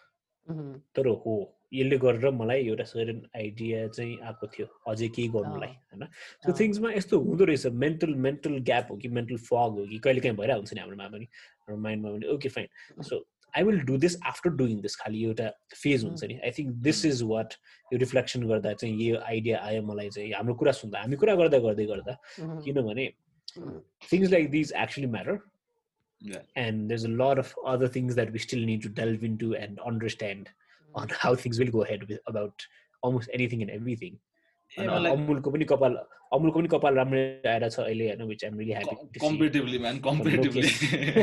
तर 0.96 1.06
हो 1.24 1.34
यसले 1.72 1.96
गरेर 2.02 2.30
मलाई 2.34 2.66
एउटा 2.68 2.84
सर्टन 2.84 3.18
आइडिया 3.36 3.86
चाहिँ 3.88 4.16
आएको 4.28 4.46
थियो 4.54 4.66
अझै 4.90 5.08
केही 5.16 5.28
गर्नुलाई 5.34 5.68
होइन? 5.68 6.02
अँ। 6.02 6.54
थिङ्समा 6.60 6.92
यस्तो 6.92 7.18
हुँदो 7.26 7.44
रहेछ 7.50 7.66
मेन्टल 7.84 8.14
मेन्टल 8.26 8.58
ग्याप 8.70 8.88
हो 8.90 8.96
कि 9.02 9.08
मेन्टल 9.18 9.36
फग 9.48 9.78
हो 9.78 9.86
कि 9.90 9.98
कहिले 10.04 10.20
काहीँ 10.20 10.36
भइरहेको 10.36 10.60
हुन्छ 10.60 10.74
नि 10.74 10.80
हाम्रोमा 10.80 11.08
पनि 11.14 11.26
हाम्रो 11.26 11.76
माइन्डमा 11.86 12.10
पनि 12.16 12.26
okay 12.34 12.48
fine 12.56 13.02
so 13.10 13.24
I 13.54 13.62
will 13.64 13.80
do 13.86 13.96
this 14.02 14.16
after 14.26 14.50
doing 14.58 14.80
this 14.82 14.96
खालि 14.96 15.22
एउटा 15.24 15.48
फेज 15.74 16.04
हुन्छ 16.04 16.24
नि। 16.24 16.38
I 16.44 16.50
think 16.58 16.74
this 16.88 17.04
is 17.06 17.22
what 17.30 17.54
yo 17.92 17.98
reflection 17.98 18.46
गर्दा 18.48 18.72
चाहिँ 18.82 19.08
यो 19.08 19.18
आइडिया 19.30 19.62
आयो 19.70 19.82
मलाई 19.86 20.10
चाहिँ 20.10 20.32
हाम्रो 20.32 20.54
कुरा 20.54 20.72
सुन्दा 20.82 21.00
हामी 21.02 21.16
कुरा 21.22 21.34
गर्दा 21.42 21.58
गर्दै 21.68 21.86
गर्दा. 21.86 22.16
किनभने 22.66 23.10
things 24.10 24.30
like 24.32 24.50
these 24.50 24.70
actually 24.80 25.08
matter 25.14 25.32
Yeah. 26.21 26.43
and 26.55 26.89
there's 26.89 27.03
a 27.07 27.09
lot 27.21 27.39
of 27.39 27.49
other 27.71 27.87
things 27.95 28.15
that 28.19 28.31
we 28.35 28.39
still 28.43 28.61
need 28.67 28.81
to 28.83 28.89
delve 28.99 29.23
into 29.27 29.49
and 29.55 29.79
understand 29.89 30.47
on 31.01 31.09
how 31.23 31.31
things 31.41 31.59
will 31.61 31.71
go 31.75 31.83
ahead 31.83 32.05
with 32.11 32.19
about 32.31 32.63
almost 33.03 33.29
anything 33.39 33.61
and 33.65 33.73
everything 33.79 34.15
Yeah, 34.71 34.83
अनि 34.83 34.93
but 34.93 35.03
like- 35.05 35.15
अमुलको 35.17 35.51
पनि 35.55 35.65
कपाल 35.71 35.97
अमुलको 36.37 36.59
पनि 36.59 36.69
कपाल 36.75 36.95
राम्रै 36.99 37.21
आएर 37.51 37.65
छ 37.75 37.79
अहिले 37.83 38.07
होइन 38.11 38.23
विच 38.31 38.45
आइम 38.45 38.57
really 38.59 38.73
happy 38.77 38.95
to 38.95 39.19
see 39.19 39.25
comparatively, 39.25 39.81
man. 39.85 39.99
Comparatively. 40.07 40.63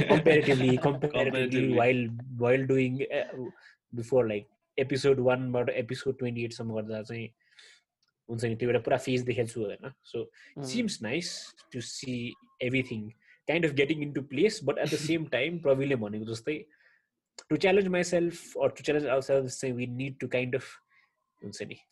comparatively 0.13 0.77
comparatively 0.77 0.77
Comparatively. 0.87 1.75
while 1.81 2.03
while 2.45 2.67
doing 2.73 3.01
uh, 3.21 3.27
before 4.03 4.23
like 4.33 4.47
episode 4.79 5.25
1 5.33 5.51
बाट 5.57 5.73
episode 5.83 6.23
28 6.27 6.55
सम्म 6.61 6.75
गर्दा 6.79 7.03
चाहिँ 7.11 7.27
हुन्छ 8.29 8.45
नि 8.45 8.55
त्यो 8.63 8.71
एउटा 8.71 8.83
पुरा 8.91 8.97
फेज 9.09 9.27
देखेको 9.33 9.53
छु 9.55 9.65
होइन 9.65 9.93
सो 10.13 10.23
Mhm. 10.29 10.69
seems 10.75 11.01
nice 11.09 11.33
to 11.77 11.83
see 11.91 12.21
everything 12.69 13.05
kind 13.50 13.66
of 13.66 13.76
getting 13.76 14.02
into 14.02 14.22
place 14.22 14.60
but 14.60 14.78
at 14.78 14.90
the 14.90 14.98
same 14.98 15.28
time 15.36 15.60
probably 15.60 15.96
morning 15.96 16.26
just 16.26 16.46
to 17.50 17.58
challenge 17.58 17.88
myself 17.88 18.56
or 18.56 18.70
to 18.72 18.84
challenge 18.84 19.06
ourselves 19.06 19.60
say 19.60 19.72
we 19.72 19.86
need 19.86 20.20
to 20.20 20.28
kind 20.28 20.56
of 20.56 20.66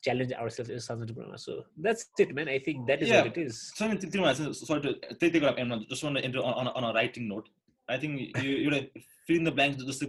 challenge 0.04 0.34
ourselves 0.34 0.70
in 0.70 0.80
Sanskrit 0.80 1.40
So 1.40 1.64
that's 1.78 2.06
it, 2.18 2.34
man. 2.34 2.50
I 2.50 2.60
think 2.60 2.88
that 2.88 3.02
is 3.02 3.10
yeah. 3.10 3.22
what 3.22 3.28
it 3.28 3.38
is. 3.38 3.72
Sorry 3.76 4.82
to 4.82 4.98
take 5.20 5.36
it 5.36 5.44
up, 5.44 5.58
I 5.74 5.80
just 5.90 6.04
want 6.04 6.18
to 6.18 6.24
enter 6.24 6.40
on, 6.40 6.54
on, 6.54 6.68
on 6.68 6.84
a 6.84 6.94
writing 6.94 7.28
note. 7.28 7.48
I 7.88 7.98
think 7.98 8.36
you 8.42 8.50
you 8.50 8.72
know 8.72 8.82
fill 9.28 9.38
in 9.38 9.44
the 9.44 9.52
blanks 9.52 9.84
just 9.84 10.00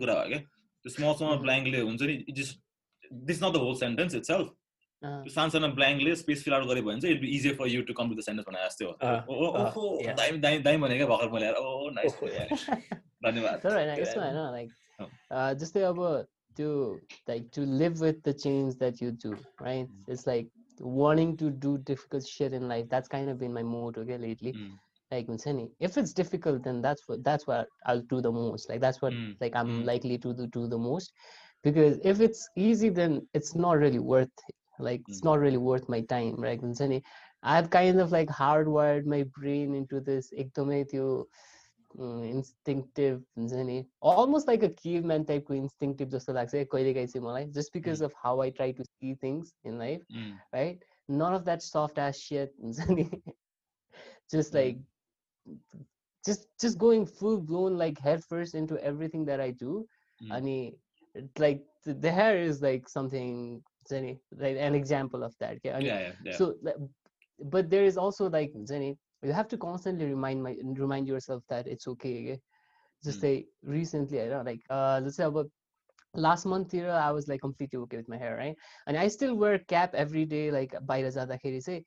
the 0.85 0.91
small 0.91 1.17
small 1.17 1.37
blank 1.45 1.67
this 3.11 3.37
is 3.37 3.41
not 3.41 3.53
the 3.53 3.59
whole 3.59 3.75
sentence 3.75 4.15
itself. 4.15 4.49
Uh, 5.02 5.12
त्यो 5.26 5.32
सानो 5.34 5.50
सानो 5.54 5.68
blankले 5.78 6.12
space 6.18 6.42
fill 6.48 6.54
out 6.56 6.66
गऱ्यो 6.70 6.82
भने 6.88 7.02
चाहिँ 7.02 7.16
it 7.16 7.22
be 7.22 7.30
easier 7.36 7.56
for 7.62 7.68
you 7.68 7.80
to 7.86 7.94
come 8.00 8.10
to 8.10 8.16
the 8.18 8.26
sentence 8.26 8.46
भने 8.50 8.60
जस्तै 8.66 8.86
हो. 8.86 8.92
Uh, 9.02 9.22
ओ 9.30 9.34
ओ 9.36 9.48
uh, 9.52 9.62
ओहो, 9.62 9.86
yeah. 10.02 10.14
दामी 10.20 10.38
दामी 10.44 10.60
दामी 10.68 10.78
भने 10.84 10.98
क्या 10.98 11.08
भर्खर 11.12 11.32
मैले 11.36 11.48
ओ 11.62 11.90
नाइस 11.96 12.18
Oh, 12.22 12.30
yeah. 12.34 12.76
धन्यवाद 13.26 13.60
तर 13.64 13.74
होइन 13.78 14.00
यसमा 14.02 14.24
होइन 14.26 14.52
लाइक 14.58 14.70
Oh. 15.02 15.54
जस्तै 15.64 15.82
अब 15.90 16.00
त्यो 16.58 16.70
like 17.30 17.50
to 17.56 17.64
live 17.82 17.98
with 18.02 18.22
the 18.28 18.32
change 18.44 18.78
that 18.84 19.02
you 19.04 19.12
do 19.26 19.32
right 19.66 20.10
it's 20.10 20.28
like 20.28 20.52
wanting 21.00 21.32
to 21.40 21.50
do 21.64 21.72
difficult 21.88 22.28
shit 22.36 22.54
in 22.60 22.64
life 22.70 22.86
that's 22.92 23.10
kind 23.16 23.32
of 23.34 23.36
been 23.42 23.52
my 23.58 23.64
motto 23.72 24.02
okay 24.04 24.16
lately 24.22 24.54
Mm. 24.62 24.70
like 25.12 25.28
हुन्छ 25.32 25.52
नि 25.58 25.66
if 25.88 25.98
it's 26.02 26.14
difficult 26.20 26.64
then 26.68 26.80
that's 26.86 27.10
what 27.10 27.22
that's 27.28 27.48
what 27.50 27.68
i'll 27.92 28.02
do 28.14 28.22
the 28.28 28.32
most 28.38 28.70
like 28.72 28.82
that's 28.86 29.02
what 29.04 29.14
Mm. 29.18 29.36
like 29.44 29.58
i'm 29.62 29.70
Mm. 29.74 29.84
likely 29.92 30.18
to 30.24 30.34
do, 30.40 30.48
do 30.56 30.64
the 30.72 30.80
most 30.88 31.14
because 31.68 32.00
if 32.14 32.24
it's 32.30 32.42
easy 32.70 32.90
then 33.02 33.20
it's 33.40 33.54
not 33.66 33.78
really 33.86 34.00
worth 34.14 34.34
it. 34.50 34.56
like 34.79 35.03
it's 35.09 35.25
not 35.25 35.39
really 35.39 35.57
worth 35.57 35.89
my 35.89 36.01
time 36.03 36.35
right? 36.37 36.61
And 36.61 37.03
i've 37.43 37.71
kind 37.71 38.01
of 38.01 38.13
like 38.13 38.29
hardwired 38.29 39.05
my 39.05 39.25
brain 39.35 39.75
into 39.75 40.01
this 40.01 40.33
ekdometyo 40.39 41.25
mm, 41.97 42.31
instinctive 42.31 43.23
almost 44.01 44.47
like 44.49 44.63
a 44.63 44.69
caveman 44.71 45.25
type 45.25 45.47
instinctive 45.51 46.11
just 46.11 46.29
like 46.29 46.51
just 47.53 47.73
because 47.73 48.01
mm. 48.01 48.05
of 48.07 48.13
how 48.23 48.41
i 48.41 48.51
try 48.51 48.73
to 48.73 48.85
see 49.01 49.15
things 49.15 49.53
in 49.65 49.79
life 49.79 50.03
mm. 50.15 50.35
right? 50.53 50.79
None 51.09 51.35
of 51.35 51.45
that 51.45 51.63
soft 51.63 51.99
ass 51.99 52.19
shit 52.19 52.53
just 54.31 54.55
like 54.55 54.77
just 56.27 56.49
just 56.61 56.79
going 56.79 57.07
full 57.07 57.41
blown 57.41 57.79
like 57.79 57.97
head 58.01 58.25
first 58.25 58.57
into 58.57 58.77
everything 58.83 59.25
that 59.25 59.41
i 59.41 59.53
do 59.53 59.87
mm. 60.23 60.33
I 60.33 60.41
mean, 60.41 60.77
like 61.39 61.63
the 61.85 62.11
hair 62.11 62.37
is 62.39 62.63
like 62.63 62.89
something 62.89 63.63
Zenny, 63.91 64.19
like 64.37 64.57
an 64.59 64.75
example 64.75 65.23
of 65.23 65.35
that. 65.41 65.57
Okay? 65.57 65.85
Yeah, 65.85 66.01
yeah, 66.01 66.13
yeah. 66.25 66.37
So, 66.37 66.55
but 67.41 67.71
there 67.71 67.85
is 67.85 67.97
also 67.97 68.29
like 68.31 68.53
Zenny, 68.65 68.97
you 69.23 69.33
have 69.33 69.49
to 69.49 69.59
constantly 69.59 70.07
remind 70.07 70.43
my 70.43 70.57
remind 70.63 71.07
yourself 71.07 71.43
that 71.49 71.67
it's 71.67 71.87
okay. 71.89 72.19
okay? 72.23 72.41
Just 73.05 73.19
mm. 73.19 73.23
say 73.23 73.47
recently, 73.63 74.21
I 74.21 74.29
don't 74.29 74.45
know, 74.45 74.51
like 74.51 74.63
uh, 74.71 75.01
let's 75.03 75.17
say 75.17 75.25
about 75.25 75.49
last 76.15 76.47
month 76.47 76.73
here, 76.73 76.91
I 76.91 77.11
was 77.11 77.29
like 77.29 77.41
completely 77.41 77.79
okay 77.81 77.97
with 77.99 78.09
my 78.09 78.17
hair, 78.17 78.37
right? 78.37 78.57
And 78.87 78.97
I 78.97 79.09
still 79.09 79.35
wear 79.35 79.59
cap 79.59 79.95
every 79.95 80.25
day, 80.25 80.51
like 80.51 80.75
by 80.87 81.09
say, 81.11 81.85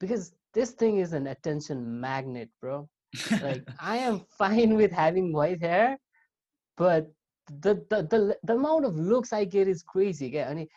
because 0.00 0.32
this 0.54 0.72
thing 0.72 0.98
is 0.98 1.12
an 1.12 1.26
attention 1.26 2.00
magnet, 2.00 2.50
bro. 2.60 2.88
like 3.42 3.62
I 3.80 3.96
am 3.98 4.22
fine 4.38 4.74
with 4.74 4.92
having 4.92 5.32
white 5.32 5.60
hair, 5.60 5.98
but 6.76 7.10
the 7.60 7.74
the 7.90 8.02
the, 8.02 8.36
the 8.42 8.54
amount 8.54 8.84
of 8.84 8.96
looks 8.96 9.32
I 9.32 9.44
get 9.44 9.68
is 9.68 9.82
crazy. 9.82 10.28
Okay, 10.28 10.44
I 10.44 10.54
mean, 10.54 10.68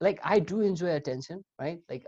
like 0.00 0.20
i 0.24 0.38
do 0.38 0.60
enjoy 0.60 0.94
attention 0.94 1.44
right 1.60 1.80
like 1.88 2.04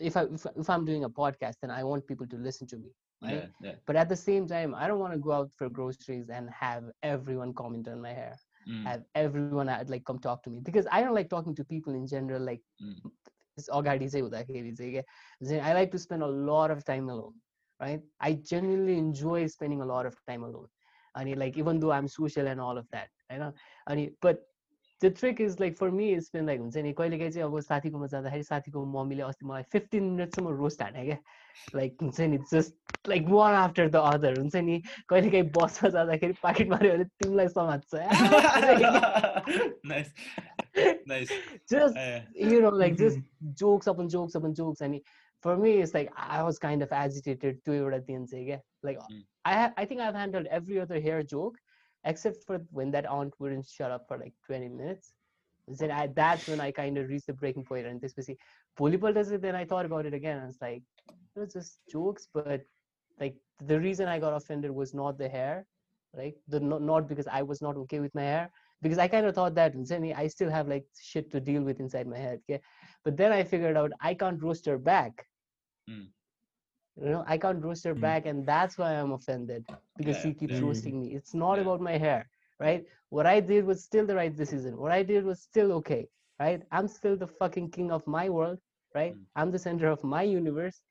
if 0.00 0.16
i 0.16 0.22
if, 0.22 0.46
if 0.56 0.70
i'm 0.70 0.84
doing 0.84 1.04
a 1.04 1.10
podcast 1.10 1.54
then 1.62 1.70
i 1.70 1.82
want 1.84 2.06
people 2.06 2.26
to 2.26 2.36
listen 2.36 2.66
to 2.66 2.76
me 2.76 2.90
right 3.22 3.34
yeah, 3.34 3.70
yeah. 3.70 3.74
but 3.86 3.96
at 3.96 4.08
the 4.08 4.16
same 4.16 4.46
time 4.46 4.74
i 4.74 4.86
don't 4.86 4.98
want 4.98 5.12
to 5.12 5.18
go 5.18 5.32
out 5.32 5.50
for 5.56 5.68
groceries 5.68 6.28
and 6.30 6.48
have 6.50 6.84
everyone 7.02 7.52
comment 7.52 7.88
on 7.88 8.00
my 8.00 8.12
hair 8.12 8.36
mm. 8.68 8.84
have 8.84 9.02
everyone 9.14 9.66
like 9.88 10.04
come 10.04 10.18
talk 10.18 10.42
to 10.42 10.50
me 10.50 10.60
because 10.62 10.86
i 10.92 11.02
don't 11.02 11.14
like 11.14 11.28
talking 11.28 11.54
to 11.54 11.64
people 11.64 11.94
in 11.94 12.06
general 12.06 12.40
like 12.40 12.62
mm. 12.82 12.94
i 15.62 15.72
like 15.72 15.90
to 15.90 15.98
spend 15.98 16.22
a 16.22 16.26
lot 16.26 16.70
of 16.70 16.84
time 16.84 17.08
alone 17.08 17.34
right 17.80 18.00
i 18.20 18.32
genuinely 18.32 18.96
enjoy 18.96 19.46
spending 19.46 19.80
a 19.80 19.84
lot 19.84 20.06
of 20.06 20.16
time 20.26 20.44
alone 20.44 20.68
and 21.16 21.36
like 21.36 21.56
even 21.56 21.80
though 21.80 21.90
i'm 21.90 22.08
social 22.08 22.46
and 22.46 22.60
all 22.60 22.78
of 22.78 22.86
that 22.92 23.08
you 23.32 23.38
know 23.38 23.52
and 23.88 24.10
but 24.20 24.47
त्यो 25.00 25.10
trick 25.18 25.40
is 25.40 25.56
like 25.60 25.76
for 25.78 25.90
me 25.90 26.08
is 26.12 26.30
been 26.34 26.46
like 26.46 26.60
हुन्छ 26.60 26.76
नि 26.76 26.92
कहिलेकाहीँ 26.98 27.30
चाहिँ 27.32 27.46
अब 27.48 27.60
साथीकोमा 27.60 28.06
जाँदाखेरि 28.06 28.42
साथीको 28.42 28.84
मम्मीले 28.84 29.22
अस्ति 29.22 29.46
मलाई 29.46 29.62
फिफ्टिन 29.72 30.04
मिनटसम्म 30.04 30.56
रोस्ट 30.58 30.82
हाने 30.82 31.04
क्या? 31.04 31.16
लाइक 31.76 31.96
हुन्छ 32.02 32.20
नि 32.20 32.38
just 32.52 32.74
like 33.08 33.28
one 33.28 33.54
after 33.54 33.88
the 33.88 33.96
other 33.96 34.38
हुन्छ 34.38 34.56
नि। 34.56 34.82
कहिलेकाहीँ 35.08 35.50
बसमा 35.56 35.90
जाँदाखेरि 35.90 36.32
पाकेट 36.42 36.68
माऱ्यो 36.68 36.92
भने 36.92 37.04
तिमीलाई 37.04 37.48
समात्छ 37.48 37.94
just 41.72 41.96
you 42.42 42.60
know 42.60 42.70
like 42.78 42.94
just 42.96 43.20
jokes 43.62 43.88
upon 43.88 44.08
jokes 44.08 44.36
upon 44.36 44.52
jokes 44.52 44.82
अनि 44.82 45.02
for 45.44 45.56
me 45.56 45.72
is 45.72 45.92
like 45.94 46.10
I 46.18 46.42
was 46.42 46.58
kind 46.58 46.82
of 46.82 46.92
agitated 46.92 47.58
त्यो 47.64 47.74
एउटा 47.74 47.98
दिन 47.98 48.26
चाहिँ 48.26 48.44
क्या? 48.46 48.60
Like 48.84 48.98
I 49.46 49.54
I 49.78 49.86
think 49.86 50.00
I 50.00 50.12
have 50.20 50.46
every 50.52 50.78
other 50.78 50.96
hair 51.02 51.22
joke 51.22 51.56
except 52.04 52.44
for 52.46 52.60
when 52.70 52.90
that 52.92 53.06
aunt 53.06 53.34
wouldn't 53.38 53.66
shut 53.66 53.90
up 53.90 54.06
for 54.08 54.18
like 54.18 54.34
20 54.46 54.68
minutes. 54.68 55.12
Then 55.66 55.90
I, 55.90 56.06
that's 56.06 56.48
when 56.48 56.60
I 56.60 56.70
kind 56.70 56.96
of 56.96 57.08
reached 57.08 57.26
the 57.26 57.34
breaking 57.34 57.64
point. 57.64 57.86
And 57.86 58.00
this 58.00 58.14
was 58.16 58.30
volleyball 58.78 59.14
does 59.14 59.30
it. 59.30 59.42
Then 59.42 59.54
I 59.54 59.64
thought 59.64 59.84
about 59.84 60.06
it 60.06 60.14
again. 60.14 60.40
I 60.42 60.46
was 60.46 60.58
like, 60.60 60.82
it 61.36 61.40
was 61.40 61.52
just 61.52 61.78
jokes, 61.90 62.28
but 62.32 62.62
like 63.20 63.34
the 63.64 63.78
reason 63.78 64.08
I 64.08 64.18
got 64.18 64.34
offended 64.34 64.70
was 64.70 64.94
not 64.94 65.18
the 65.18 65.28
hair, 65.28 65.66
right? 66.14 66.34
The 66.48 66.60
not, 66.60 66.82
not 66.82 67.08
because 67.08 67.26
I 67.26 67.42
was 67.42 67.60
not 67.60 67.76
okay 67.76 68.00
with 68.00 68.14
my 68.14 68.22
hair, 68.22 68.50
because 68.80 68.98
I 68.98 69.08
kind 69.08 69.26
of 69.26 69.34
thought 69.34 69.54
that 69.56 69.74
I 70.16 70.28
still 70.28 70.50
have 70.50 70.68
like 70.68 70.84
shit 70.98 71.30
to 71.32 71.40
deal 71.40 71.62
with 71.62 71.80
inside 71.80 72.06
my 72.06 72.18
head. 72.18 72.40
Okay? 72.48 72.62
But 73.04 73.16
then 73.16 73.32
I 73.32 73.42
figured 73.44 73.76
out 73.76 73.92
I 74.00 74.14
can't 74.14 74.42
roast 74.42 74.66
her 74.66 74.78
back. 74.78 75.26
Mm 75.90 76.08
You 76.97 77.09
know, 77.09 77.23
I 77.27 77.37
can't 77.43 77.63
roast 77.63 77.83
her 77.85 77.95
Mm. 77.95 78.01
back, 78.01 78.25
and 78.31 78.45
that's 78.45 78.77
why 78.77 78.89
I'm 78.95 79.11
offended 79.13 79.65
because 79.97 80.17
Yeah, 80.17 80.23
she 80.23 80.33
keeps 80.41 80.53
yeah. 80.53 80.65
roasting 80.65 80.99
me. 81.01 81.15
It's 81.19 81.33
not 81.33 81.55
Yeah. 81.57 81.63
about 81.63 81.81
my 81.81 81.97
hair, 81.97 82.19
right? 82.59 82.85
What 83.09 83.25
I 83.25 83.39
did 83.39 83.65
was 83.65 83.83
still 83.83 84.05
the 84.11 84.15
right 84.15 84.35
decision. 84.41 84.77
What 84.77 84.91
I 84.91 85.01
did 85.03 85.25
was 85.31 85.41
still 85.41 85.71
okay, 85.79 86.01
right? 86.39 86.61
I'm 86.71 86.87
still 86.87 87.17
the 87.23 87.27
fucking 87.39 87.71
king 87.77 87.91
of 87.91 88.05
my 88.17 88.25
world, 88.29 88.59
right? 88.99 89.15
Mm. 89.15 89.25
I'm 89.35 89.51
the 89.55 89.61
center 89.65 89.87
of 89.95 90.03
my 90.15 90.21
universe. 90.23 90.81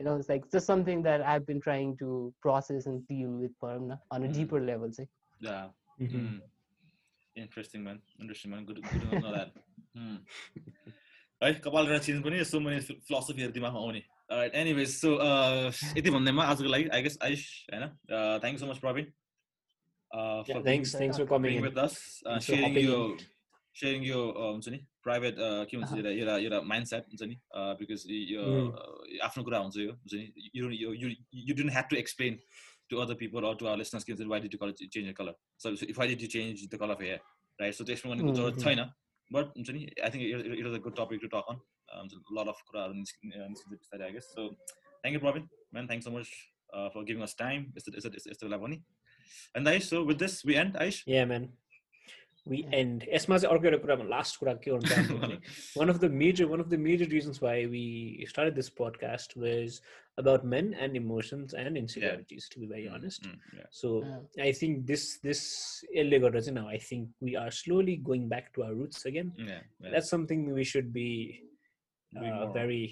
You 0.00 0.06
know, 0.06 0.16
it's 0.16 0.28
like 0.28 0.50
just 0.50 0.66
something 0.66 1.02
that 1.06 1.22
I've 1.22 1.46
been 1.46 1.60
trying 1.60 1.96
to 1.98 2.34
process 2.46 2.86
and 2.86 3.06
deal 3.06 3.30
with 3.42 3.54
on 3.62 3.92
a- 3.96 4.00
on 4.10 4.24
a 4.24 4.28
Mm. 4.28 4.34
deeper 4.40 4.60
level. 4.72 4.92
Say. 4.98 5.08
yeah. 5.40 5.68
Mhm. 6.00 6.20
Mm. 6.22 6.40
Interesting 7.36 7.82
man. 7.84 8.00
Interesting 8.20 8.50
man. 8.50 8.64
Good, 8.64 8.82
good 8.82 9.00
to 9.12 9.20
know 9.20 9.32
that. 9.38 9.54
Mm. 9.96 10.18
है 11.42 11.52
कपाल 11.62 11.88
र 11.90 11.98
change 12.06 12.22
पनि 12.24 12.38
यस्तो 12.40 12.58
मैले 12.64 12.80
फिलोसफीहरू 13.06 13.52
दिमागमा 13.54 13.80
आउने 13.86 14.02
right 14.30 14.54
anyways 14.56 14.88
सो 14.90 15.10
यति 15.98 16.10
भन्दैमा 16.10 16.44
आजको 16.52 16.68
लागि 16.68 16.88
आई 16.98 17.02
गेस 17.02 17.18
आयुष 17.22 17.44
होइन 17.72 17.88
thank 18.08 18.52
you 18.52 18.58
so 18.58 18.70
much 18.70 18.78
Praveen 18.86 19.10
Yeah, 20.10 20.58
thanks, 20.64 20.90
thanks 20.92 21.18
for 21.18 21.24
coming 21.28 21.50
being 21.50 21.58
in. 21.58 21.66
with 21.66 21.78
us, 21.82 21.94
uh, 22.22 22.32
Thanks 22.32 22.46
for 22.46 22.52
sharing 22.52 22.64
hopping 22.64 22.86
your 22.86 23.04
in. 23.04 23.20
Sharing 23.76 24.02
yo 24.06 24.18
uh, 24.30 24.48
हुन्छ 24.48 24.68
नि 24.72 24.78
प्राइभेट 25.04 25.36
के 25.70 25.76
भन्छ 25.76 25.88
अहँ। 25.88 25.98
एउटा 26.00 26.10
एउटा 26.16 26.34
एउटा 26.38 26.58
माइन्ड 26.72 26.86
सेट 26.88 27.06
हुन्छ 27.12 27.28
नि 27.30 27.36
बिकज 27.78 28.02
यो 28.32 28.42
Mm. 28.48 28.66
uh, 28.80 29.22
आफ्नो 29.28 29.44
कुरा 29.46 29.58
हुन्छ 29.62 29.76
यो 29.78 29.92
हुन्छ 29.92 30.14
नि 30.14 30.50
you 30.56 30.70
you 30.72 31.08
you 31.46 31.54
don't 31.60 31.72
have 31.76 31.88
to 31.90 31.96
explain 31.96 32.36
to 32.90 32.98
other 33.04 33.14
people 33.22 33.48
or 33.50 33.54
to 33.62 33.66
our 33.66 33.78
listeners 33.84 34.04
के 34.04 34.12
हुन्छ 34.12 34.28
why 34.34 34.40
did 34.46 34.54
you 34.54 34.58
colour 34.64 34.72
change 34.96 35.14
colour 35.22 35.34
so 35.64 35.72
if 35.86 36.00
I 36.00 36.08
did 36.12 36.22
you 36.22 36.28
change 36.36 36.66
the 36.74 36.82
colour 36.82 36.94
of 36.96 37.02
hair 37.06 37.20
right 37.58 37.74
so 37.80 37.84
त्यो 37.84 37.94
explain 37.96 38.14
गर्नेको 38.14 38.36
जरुरत 38.40 38.54
Mhm. 38.54 38.64
छैन 38.64 38.84
but 39.30 39.56
हुन्छ 39.56 39.70
नि 39.78 39.86
I 40.04 40.10
think 40.10 40.22
it 40.52 40.66
is 40.66 40.74
a 40.74 40.82
good 40.88 40.96
topic 41.00 41.24
to 41.24 41.32
talk 41.36 41.54
on 41.54 41.64
lot 42.38 42.48
of 42.54 42.60
कुराहरू 42.70 42.94
निस्किन्छ 43.00 43.36
निस्किन्छ 43.36 43.78
बिस्तारै 43.78 44.04
I 44.06 44.12
guess 44.18 44.28
so 44.36 44.48
thank 44.52 45.14
you 45.14 45.20
Pravin 45.26 45.48
म्यान 45.74 45.88
thank 45.88 46.04
so 46.08 46.10
much 46.18 46.28
for 46.94 47.04
giving 47.10 47.22
us 47.30 47.36
time 47.38 47.72
यस्तो 47.76 47.96
यस्तो 47.96 48.14
यस्तो 48.18 48.30
यस्तो 48.36 48.46
बेला 48.48 48.58
पनि 48.66 48.82
end 49.56 49.68
ice 49.74 49.90
so 49.90 50.04
with 50.12 50.22
this 50.26 50.44
we 50.46 50.54
end 50.66 50.76
ice 50.86 51.02
या 51.08 51.26
म्यान 51.32 51.48
वी 52.50 52.60
एन्ड 52.74 53.04
यसमा 53.14 53.36
चाहिँ 53.38 53.54
अर्को 53.54 53.66
एउटा 53.68 53.78
कुरामा 53.82 54.04
लास्ट 54.12 54.38
कुरा 54.38 54.52
के 54.62 54.70
गर्नु 54.70 54.88
चाहन्छु 54.92 55.18
भने 55.24 55.36
one 55.82 55.90
of 55.92 55.98
the 56.04 56.08
major 56.22 56.46
one 56.52 56.62
of 56.64 56.70
the 56.72 56.78
major 56.86 57.06
reasons 57.12 57.38
why 57.44 57.52
we 57.74 57.82
started 58.30 58.56
this 58.60 58.70
podcast 58.80 59.36
was 59.42 59.76
about 60.22 60.48
men 60.54 60.72
and 60.86 60.98
emotions 61.02 61.54
and 61.60 61.78
insecurities 61.82 62.48
to 62.54 62.62
be 62.64 62.66
very 62.72 62.88
honest 62.96 63.28
Mm, 63.28 63.36
so 63.82 63.92
Yeah. 64.08 64.48
i 64.48 64.50
think 64.62 64.82
this 64.90 65.04
this 65.28 65.44
यसले 65.98 66.18
गर्दा 66.26 66.40
चाहिँ 66.48 66.56
now 66.58 66.66
i 66.74 66.80
think 66.88 67.24
we 67.28 67.36
are 67.44 67.50
slowly 67.60 67.96
going 68.10 68.26
back 68.34 68.50
to 68.58 68.66
our 68.68 68.74
roots 68.82 69.06
again 69.12 69.32
that's 69.94 70.12
something 70.16 70.44
we 70.60 70.66
should 70.74 70.92
be 71.00 71.08
uh, 72.12 72.52
very 72.58 72.82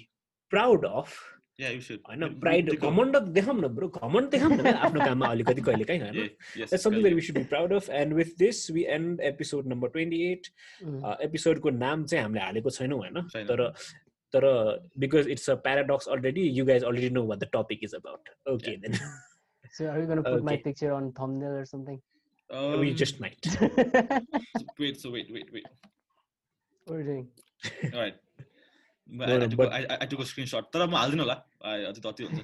proud 0.51 0.85
of 0.85 1.19
Yeah, 1.61 1.71
you 1.73 1.81
should. 1.85 1.99
होइन 2.09 2.23
You- 2.23 2.29
you- 2.31 2.39
pride 2.43 2.69
you 2.71 2.77
go. 2.81 2.89
घमण्ड 2.89 3.17
देखाउँ 3.37 3.55
न 3.61 3.67
bro 3.79 3.87
घमण्ड 4.01 4.29
देखाउँ 4.35 4.51
न 4.51 4.61
क्या 4.67 4.73
आफ्नो 4.85 5.05
काममा 5.05 5.27
अलिकति 5.35 5.61
कहिले 5.67 5.83
काहीँ 5.89 5.99
होइन 6.01 6.15
Yeah, 6.19 6.29
yes, 6.61 6.69
That's 6.71 6.85
something 6.87 7.03
well, 7.03 7.11
that 7.11 7.17
we 7.19 7.25
should 7.27 7.37
be 7.39 7.43
proud 7.51 7.75
of. 7.79 7.89
And 7.99 8.15
with 8.19 8.31
this, 8.43 8.61
we 8.77 8.85
end 8.95 9.21
episode 9.31 9.67
number 9.73 9.89
28. 9.97 10.49
Mm. 10.85 10.95
Uh, 11.09 11.15
episodeको 11.27 11.73
नाम 11.81 12.05
चाहिँ 12.05 12.23
हामीले 12.23 12.41
हालेको 12.45 12.69
छैनौँ 12.77 12.99
होइन 13.03 13.21
छैन। 13.35 13.45
तर 13.51 13.63
तर 14.33 14.45
because 15.03 15.27
it's 15.35 15.49
a 15.49 15.55
paradox 15.67 16.07
already 16.15 16.47
you 16.59 16.65
guys 16.65 16.83
already 16.91 17.09
know 17.19 17.23
what 17.33 17.39
the 17.39 17.49
topic 17.55 17.83
is 17.89 17.95
about 18.01 18.29
okay 18.55 18.75
then 18.85 18.97
So 19.77 19.85
are 19.89 19.99
you 20.01 20.07
gonna 20.07 20.23
put 20.23 20.41
my 20.45 20.53
Okay. 20.55 20.63
picture 20.63 20.89
on 20.93 21.05
thumbnail 21.17 21.53
or 21.57 21.65
something? 21.67 21.99
we 22.79 22.87
um, 22.89 22.95
just 23.01 23.19
might 23.25 23.45
what 23.59 24.79
wait. 24.85 24.97
So 25.03 25.11
wait, 25.11 25.29
wait, 25.35 25.51
wait. 25.57 25.67
are 26.87 26.97
you 26.97 27.05
doing? 27.09 27.27
All 27.93 28.01
right. 28.01 28.17
But 29.07 29.27
No, 29.29 29.33
I, 29.33 29.35
I, 29.35 29.39
no, 29.39 29.47
took, 29.47 29.57
but- 29.57 29.71
a- 29.73 29.91
I, 29.93 29.97
I 30.01 30.05
took 30.05 30.19
a 30.19 30.23
screenshot. 30.23 30.63
तर 30.73 30.87
म 30.87 30.95
हाल्दिनँ 30.95 31.23
होला 31.23 31.37
I- 31.65 31.85
अति 31.91 32.01
त 32.01 32.05
अति 32.11 32.23
हुन्छ 32.23 32.39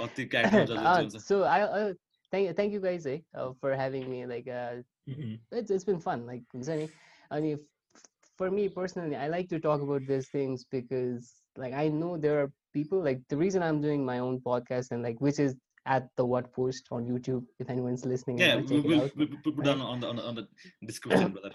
अति 0.00 0.28
character 0.30 0.58
हुन्छ, 0.58 0.70
Uh, 0.70 0.76
अति 0.76 1.02
हुन्छ। 1.02 1.20
so 1.22 1.42
I, 1.44 1.58
I 1.88 1.94
thank 2.30 2.56
thank 2.56 2.72
you 2.72 2.80
guys 2.80 3.06
eh, 3.06 3.18
uh, 3.34 3.52
for 3.60 3.74
having 3.74 4.08
me. 4.10 4.24
Like 4.26 4.48
uh, 4.48 4.82
Mhm. 5.08 5.38
it's 5.52 5.70
it's 5.70 5.84
been 5.84 6.00
fun. 6.00 6.26
Like 6.26 6.42
हुन्छ 6.54 6.68
नि, 6.80 6.88
अनि 7.30 7.52
f- 7.54 8.06
for 8.38 8.50
me 8.50 8.68
personally, 8.68 9.16
I 9.16 9.28
like 9.28 9.48
to 9.54 9.60
talk 9.60 9.82
about 9.88 10.06
these 10.06 10.28
things 10.30 10.64
because 10.76 11.30
like 11.56 11.74
I 11.74 11.88
know 11.88 12.16
there 12.16 12.40
are 12.44 12.50
people 12.72 13.02
like 13.10 13.20
the 13.28 13.36
reason 13.36 13.62
I'm 13.62 13.80
doing 13.80 14.04
my 14.04 14.18
own 14.18 14.40
podcast 14.40 14.90
and 14.90 15.02
like 15.02 15.20
which 15.20 15.38
is 15.38 15.54
at 15.86 16.08
the 16.16 16.24
what 16.24 16.52
post 16.52 16.88
on 16.90 17.04
YouTube 17.06 17.44
if 17.60 17.68
anyone's 17.70 18.04
listening. 18.06 18.40
and 18.40 18.46
Yeah, 18.48 18.54
wanna 18.54 18.68
we 18.68 18.76
check 18.76 18.84
it 18.84 18.88
will 18.88 19.02
out. 19.04 19.16
we'll 19.16 19.28
put 19.44 19.56
put 19.56 19.64
down 19.64 19.80
on 19.80 20.00
the 20.00 20.08
on 20.08 20.16
the, 20.16 20.24
on 20.30 20.34
the 20.34 20.48
description, 20.92 21.32
brother. 21.38 21.52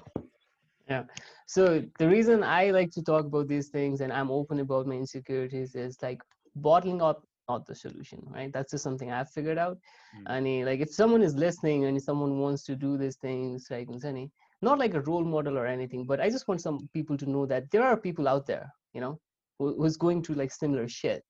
Yeah. 0.88 1.05
So 1.47 1.83
the 1.99 2.09
reason 2.09 2.42
I 2.42 2.70
like 2.70 2.90
to 2.92 3.03
talk 3.03 3.25
about 3.25 3.49
these 3.49 3.68
things 3.68 4.01
and 4.01 4.12
I'm 4.12 4.31
open 4.31 4.61
about 4.61 4.87
my 4.87 4.94
insecurities 4.94 5.75
is 5.75 5.97
like 6.03 6.20
bottling 6.57 7.01
up 7.03 7.27
not 7.49 7.66
the 7.66 7.75
solution, 7.75 8.23
right? 8.31 8.53
That's 8.53 8.70
just 8.70 8.85
something 8.85 9.11
I've 9.11 9.31
figured 9.31 9.59
out. 9.59 9.79
Mm. 10.16 10.23
And 10.27 10.66
like 10.66 10.81
if 10.81 10.92
someone 10.92 11.23
is 11.23 11.35
listening 11.35 11.85
and 11.85 12.03
someone 12.03 12.38
wants 12.38 12.64
to 12.64 12.77
do 12.77 12.97
these 12.97 13.16
things, 13.16 13.68
like 13.70 13.88
any 14.05 14.31
not 14.62 14.79
like 14.79 14.94
a 14.94 15.03
role 15.03 15.25
model 15.25 15.59
or 15.59 15.66
anything, 15.66 16.07
but 16.07 16.20
I 16.20 16.31
just 16.31 16.49
want 16.49 16.61
some 16.61 16.88
people 16.94 17.16
to 17.18 17.27
know 17.29 17.44
that 17.47 17.70
there 17.70 17.83
are 17.83 17.97
people 17.97 18.29
out 18.29 18.47
there, 18.47 18.73
you 18.94 19.01
know, 19.01 19.20
who, 19.59 19.77
who's 19.77 19.97
going 19.97 20.23
through 20.23 20.37
like 20.37 20.51
similar 20.51 20.88
shit. 20.88 21.23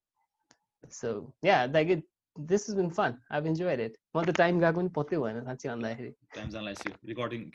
So 0.89 1.35
yeah, 1.43 1.67
like 1.71 1.89
it, 1.89 2.03
this 2.37 2.67
has 2.67 2.75
been 2.75 2.91
fun. 2.91 3.19
I've 3.31 3.47
enjoyed 3.47 3.81
it. 3.81 3.97
All 4.15 4.25
the 4.25 4.33
time, 4.33 4.61
Gagun, 4.61 4.93
pote 4.93 5.11
Time's 6.35 6.55
unless 6.55 6.79
you 6.85 6.93
recording. 7.07 7.53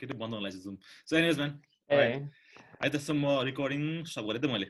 Zoom. 0.62 0.78
So, 1.04 1.16
anyways, 1.16 1.36
man, 1.36 1.58
अहिले 1.90 2.90
त 2.90 3.00
सम्म 3.02 3.32
recording 3.46 3.82
सब 4.10 4.26
गरेँ 4.26 4.42
त 4.42 4.50
मैले 4.52 4.66